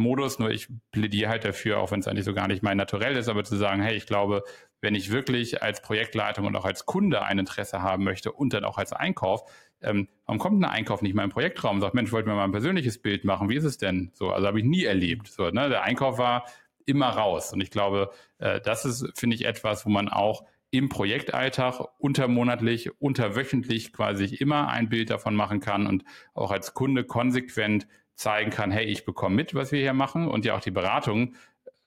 Abrechnungsmodus. 0.00 0.38
Nur 0.38 0.50
ich 0.50 0.68
plädiere 0.92 1.30
halt 1.30 1.44
dafür, 1.44 1.78
auch 1.78 1.90
wenn 1.90 2.00
es 2.00 2.08
eigentlich 2.08 2.24
so 2.24 2.34
gar 2.34 2.48
nicht 2.48 2.62
mein 2.62 2.76
Naturell 2.76 3.16
ist, 3.16 3.28
aber 3.28 3.44
zu 3.44 3.56
sagen, 3.56 3.82
hey, 3.82 3.96
ich 3.96 4.06
glaube, 4.06 4.42
wenn 4.80 4.94
ich 4.94 5.10
wirklich 5.10 5.62
als 5.62 5.82
Projektleitung 5.82 6.46
und 6.46 6.56
auch 6.56 6.64
als 6.64 6.86
Kunde 6.86 7.22
ein 7.22 7.38
Interesse 7.38 7.82
haben 7.82 8.04
möchte 8.04 8.32
und 8.32 8.52
dann 8.52 8.64
auch 8.64 8.78
als 8.78 8.92
Einkauf, 8.92 9.42
ähm, 9.82 10.08
warum 10.26 10.38
kommt 10.38 10.60
ein 10.60 10.70
Einkauf 10.70 11.02
nicht 11.02 11.14
mal 11.14 11.24
im 11.24 11.30
Projektraum 11.30 11.76
und 11.76 11.80
sagt, 11.80 11.94
Mensch, 11.94 12.12
wollten 12.12 12.28
wir 12.28 12.34
mal 12.34 12.44
ein 12.44 12.52
persönliches 12.52 13.00
Bild 13.00 13.24
machen, 13.24 13.48
wie 13.48 13.56
ist 13.56 13.64
es 13.64 13.78
denn? 13.78 14.10
So, 14.14 14.30
also 14.30 14.46
habe 14.46 14.58
ich 14.58 14.64
nie 14.64 14.84
erlebt. 14.84 15.28
So, 15.28 15.50
ne? 15.50 15.68
Der 15.68 15.82
Einkauf 15.82 16.18
war 16.18 16.44
immer 16.86 17.08
raus. 17.08 17.52
Und 17.52 17.60
ich 17.60 17.70
glaube, 17.70 18.10
äh, 18.38 18.60
das 18.60 18.84
ist, 18.84 19.18
finde 19.18 19.36
ich, 19.36 19.44
etwas, 19.46 19.86
wo 19.86 19.90
man 19.90 20.08
auch 20.08 20.44
im 20.72 20.88
Projektalltag 20.88 21.80
untermonatlich, 21.98 23.00
unterwöchentlich 23.00 23.92
quasi 23.92 24.26
immer 24.36 24.68
ein 24.68 24.88
Bild 24.88 25.10
davon 25.10 25.34
machen 25.34 25.60
kann 25.60 25.86
und 25.86 26.04
auch 26.32 26.52
als 26.52 26.74
Kunde 26.74 27.02
konsequent 27.02 27.88
zeigen 28.20 28.50
kann, 28.50 28.70
hey, 28.70 28.84
ich 28.84 29.04
bekomme 29.04 29.34
mit, 29.34 29.54
was 29.54 29.72
wir 29.72 29.80
hier 29.80 29.94
machen 29.94 30.28
und 30.28 30.44
ja 30.44 30.54
auch 30.54 30.60
die 30.60 30.70
Beratung 30.70 31.34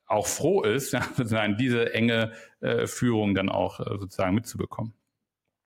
auch 0.05 0.27
froh 0.27 0.63
ist, 0.63 0.91
sozusagen 1.15 1.57
diese 1.57 1.93
enge 1.93 2.33
äh, 2.59 2.87
Führung 2.87 3.35
dann 3.35 3.49
auch 3.49 3.79
äh, 3.79 3.97
sozusagen 3.99 4.33
mitzubekommen. 4.33 4.93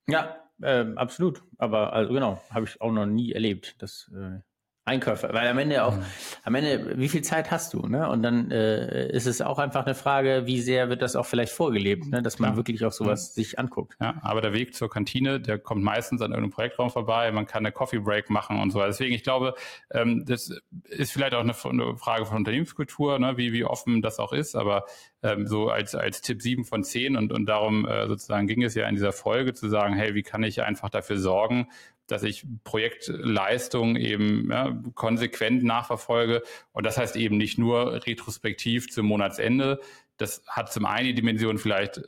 Ja, 0.07 0.37
äh, 0.61 0.85
absolut. 0.95 1.43
Aber 1.57 1.93
also 1.93 2.13
genau, 2.13 2.41
habe 2.49 2.65
ich 2.65 2.81
auch 2.81 2.91
noch 2.91 3.05
nie 3.05 3.31
erlebt, 3.31 3.81
dass 3.81 4.11
äh, 4.13 4.39
Einkäufer, 4.87 5.33
weil 5.33 5.47
am 5.47 5.57
Ende 5.57 5.83
auch, 5.83 5.95
mhm. 5.95 6.05
am 6.43 6.55
Ende, 6.55 6.97
wie 6.97 7.09
viel 7.09 7.21
Zeit 7.21 7.51
hast 7.51 7.73
du, 7.73 7.87
ne? 7.87 8.09
Und 8.09 8.23
dann 8.23 8.51
äh, 8.51 9.09
ist 9.11 9.27
es 9.27 9.41
auch 9.41 9.59
einfach 9.59 9.85
eine 9.85 9.95
Frage, 9.95 10.43
wie 10.45 10.61
sehr 10.61 10.89
wird 10.89 11.01
das 11.01 11.15
auch 11.15 11.25
vielleicht 11.25 11.51
vorgelebt, 11.51 12.07
ne? 12.07 12.21
dass 12.21 12.39
man 12.39 12.51
ja. 12.51 12.55
wirklich 12.55 12.83
auch 12.85 12.91
sowas 12.91 13.35
ja. 13.35 13.43
sich 13.43 13.59
anguckt. 13.59 13.97
Ja, 13.99 14.15
aber 14.21 14.41
der 14.41 14.53
Weg 14.53 14.73
zur 14.75 14.89
Kantine, 14.89 15.39
der 15.39 15.59
kommt 15.59 15.83
meistens 15.83 16.21
an 16.21 16.31
irgendeinem 16.31 16.51
Projektraum 16.51 16.89
vorbei, 16.89 17.31
man 17.31 17.45
kann 17.45 17.65
eine 17.65 17.71
Coffee 17.71 17.99
Break 17.99 18.29
machen 18.29 18.59
und 18.59 18.71
so. 18.71 18.81
Deswegen, 18.81 19.13
ich 19.13 19.23
glaube, 19.23 19.55
ähm, 19.91 20.23
das 20.25 20.57
ist 20.85 21.11
vielleicht 21.11 21.33
auch 21.33 21.41
eine, 21.41 21.53
eine 21.53 21.97
Frage 21.97 22.25
von 22.25 22.37
Unternehmenskultur, 22.37 23.19
ne? 23.19 23.37
wie, 23.37 23.51
wie 23.51 23.65
offen 23.65 24.01
das 24.01 24.19
auch 24.19 24.31
ist, 24.31 24.55
aber 24.55 24.85
ähm, 25.21 25.47
so 25.47 25.69
als, 25.69 25.95
als 25.95 26.21
Tipp 26.21 26.41
sieben 26.41 26.63
von 26.63 26.83
zehn 26.83 27.17
und, 27.17 27.33
und 27.33 27.45
darum 27.45 27.85
äh, 27.85 28.07
sozusagen 28.07 28.47
ging 28.47 28.63
es 28.63 28.75
ja 28.75 28.87
in 28.87 28.95
dieser 28.95 29.11
Folge 29.11 29.53
zu 29.53 29.67
sagen, 29.67 29.95
hey, 29.95 30.15
wie 30.15 30.23
kann 30.23 30.43
ich 30.43 30.61
einfach 30.61 30.89
dafür 30.89 31.17
sorgen, 31.17 31.67
dass 32.07 32.23
ich 32.23 32.45
Projektleistung 32.63 33.95
eben 33.95 34.49
ja, 34.51 34.77
konsequent 34.95 35.63
nachverfolge. 35.63 36.41
Und 36.71 36.85
das 36.85 36.97
heißt 36.97 37.15
eben 37.15 37.37
nicht 37.37 37.57
nur 37.57 38.05
retrospektiv 38.05 38.89
zum 38.89 39.05
Monatsende. 39.05 39.79
Das 40.17 40.43
hat 40.47 40.71
zum 40.71 40.85
einen 40.85 41.07
die 41.07 41.15
Dimension 41.15 41.57
vielleicht 41.57 42.01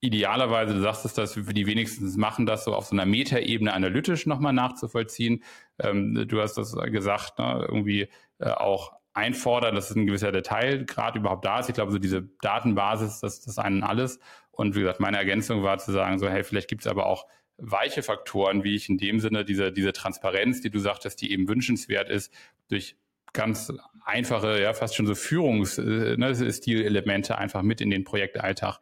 idealerweise, 0.00 0.74
du 0.74 0.80
sagst 0.80 1.04
es, 1.04 1.14
dass 1.14 1.36
wir 1.36 1.54
die 1.54 1.66
wenigstens 1.66 2.16
machen, 2.16 2.44
das 2.44 2.64
so 2.64 2.74
auf 2.74 2.86
so 2.86 2.96
einer 2.96 3.06
Metaebene 3.06 3.72
analytisch 3.72 4.26
nochmal 4.26 4.52
nachzuvollziehen. 4.52 5.44
Ähm, 5.78 6.26
du 6.26 6.40
hast 6.40 6.54
das 6.54 6.74
gesagt, 6.74 7.38
ne, 7.38 7.64
irgendwie 7.68 8.08
äh, 8.38 8.50
auch 8.50 8.92
einfordern, 9.14 9.74
dass 9.74 9.94
ein 9.94 10.06
gewisser 10.06 10.32
Detailgrad 10.32 11.14
überhaupt 11.14 11.44
da 11.44 11.60
ist. 11.60 11.68
Ich 11.68 11.74
glaube, 11.74 11.92
so 11.92 11.98
diese 11.98 12.22
Datenbasis, 12.40 13.20
das, 13.20 13.42
das 13.42 13.58
einen 13.58 13.84
alles. 13.84 14.18
Und 14.50 14.74
wie 14.74 14.80
gesagt, 14.80 15.00
meine 15.00 15.18
Ergänzung 15.18 15.62
war 15.62 15.78
zu 15.78 15.92
sagen, 15.92 16.18
so, 16.18 16.28
hey, 16.28 16.42
vielleicht 16.42 16.68
gibt 16.68 16.82
es 16.82 16.86
aber 16.88 17.06
auch 17.06 17.26
weiche 17.58 18.02
Faktoren, 18.02 18.64
wie 18.64 18.74
ich 18.74 18.88
in 18.88 18.98
dem 18.98 19.20
Sinne 19.20 19.44
diese, 19.44 19.72
diese 19.72 19.92
Transparenz, 19.92 20.60
die 20.60 20.70
du 20.70 20.78
sagtest, 20.78 21.20
die 21.20 21.32
eben 21.32 21.48
wünschenswert 21.48 22.08
ist, 22.08 22.32
durch 22.68 22.96
ganz 23.32 23.72
einfache, 24.04 24.60
ja, 24.60 24.74
fast 24.74 24.94
schon 24.94 25.06
so 25.06 25.14
Führungsstilelemente 25.14 27.32
äh, 27.32 27.36
ne, 27.36 27.38
einfach 27.38 27.62
mit 27.62 27.80
in 27.80 27.90
den 27.90 28.04
Projektalltag 28.04 28.78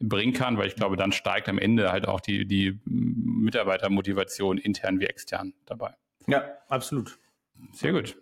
bringen 0.00 0.32
kann, 0.32 0.58
weil 0.58 0.66
ich 0.66 0.74
glaube, 0.74 0.96
dann 0.96 1.12
steigt 1.12 1.48
am 1.48 1.58
Ende 1.58 1.92
halt 1.92 2.08
auch 2.08 2.20
die, 2.20 2.46
die 2.46 2.80
Mitarbeitermotivation 2.84 4.58
intern 4.58 5.00
wie 5.00 5.06
extern 5.06 5.54
dabei. 5.66 5.94
Ja, 6.26 6.44
absolut. 6.68 7.18
Sehr 7.72 7.92
gut. 7.92 8.16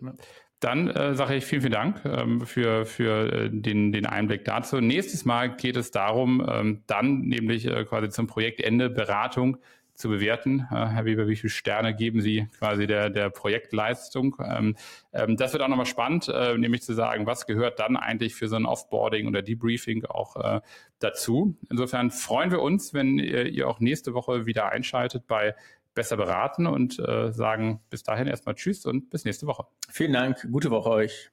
Dann 0.59 0.89
äh, 0.89 1.15
sage 1.15 1.35
ich 1.35 1.45
vielen, 1.45 1.61
vielen 1.61 1.73
Dank 1.73 2.05
ähm, 2.05 2.45
für, 2.45 2.85
für 2.85 3.33
äh, 3.33 3.49
den, 3.51 3.91
den 3.91 4.05
Einblick 4.05 4.45
dazu. 4.45 4.79
Nächstes 4.79 5.25
Mal 5.25 5.57
geht 5.57 5.75
es 5.75 5.91
darum, 5.91 6.45
ähm, 6.49 6.83
dann 6.87 7.21
nämlich 7.21 7.65
äh, 7.65 7.83
quasi 7.83 8.09
zum 8.09 8.27
Projektende 8.27 8.89
Beratung 8.89 9.57
zu 9.95 10.09
bewerten. 10.09 10.67
Äh, 10.71 10.87
Herr 10.87 11.05
Weber, 11.05 11.27
wie 11.27 11.35
viele 11.35 11.51
Sterne 11.51 11.95
geben 11.95 12.21
Sie 12.21 12.47
quasi 12.57 12.87
der, 12.87 13.09
der 13.09 13.29
Projektleistung? 13.29 14.35
Ähm, 14.43 14.75
ähm, 15.11 15.37
das 15.37 15.53
wird 15.53 15.61
auch 15.61 15.67
nochmal 15.67 15.85
spannend, 15.85 16.27
äh, 16.29 16.57
nämlich 16.57 16.81
zu 16.81 16.93
sagen, 16.93 17.25
was 17.25 17.45
gehört 17.45 17.79
dann 17.79 17.95
eigentlich 17.95 18.35
für 18.35 18.47
so 18.47 18.55
ein 18.55 18.65
Offboarding 18.65 19.27
oder 19.27 19.41
Debriefing 19.41 20.05
auch 20.05 20.35
äh, 20.35 20.61
dazu. 20.99 21.55
Insofern 21.69 22.11
freuen 22.11 22.51
wir 22.51 22.61
uns, 22.61 22.93
wenn 22.93 23.19
ihr, 23.19 23.67
auch 23.67 23.79
nächste 23.79 24.13
Woche 24.13 24.45
wieder 24.45 24.69
einschaltet 24.69 25.27
bei 25.27 25.55
Besser 25.93 26.17
beraten 26.17 26.65
und 26.65 26.95
sagen 26.95 27.79
bis 27.91 28.01
dahin 28.01 28.25
erstmal 28.25 28.55
Tschüss 28.55 28.85
und 28.87 29.11
bis 29.11 29.25
nächste 29.25 29.45
Woche. 29.45 29.67
Vielen 29.89 30.13
Dank, 30.13 30.47
gute 30.51 30.71
Woche 30.71 30.89
euch. 30.89 31.32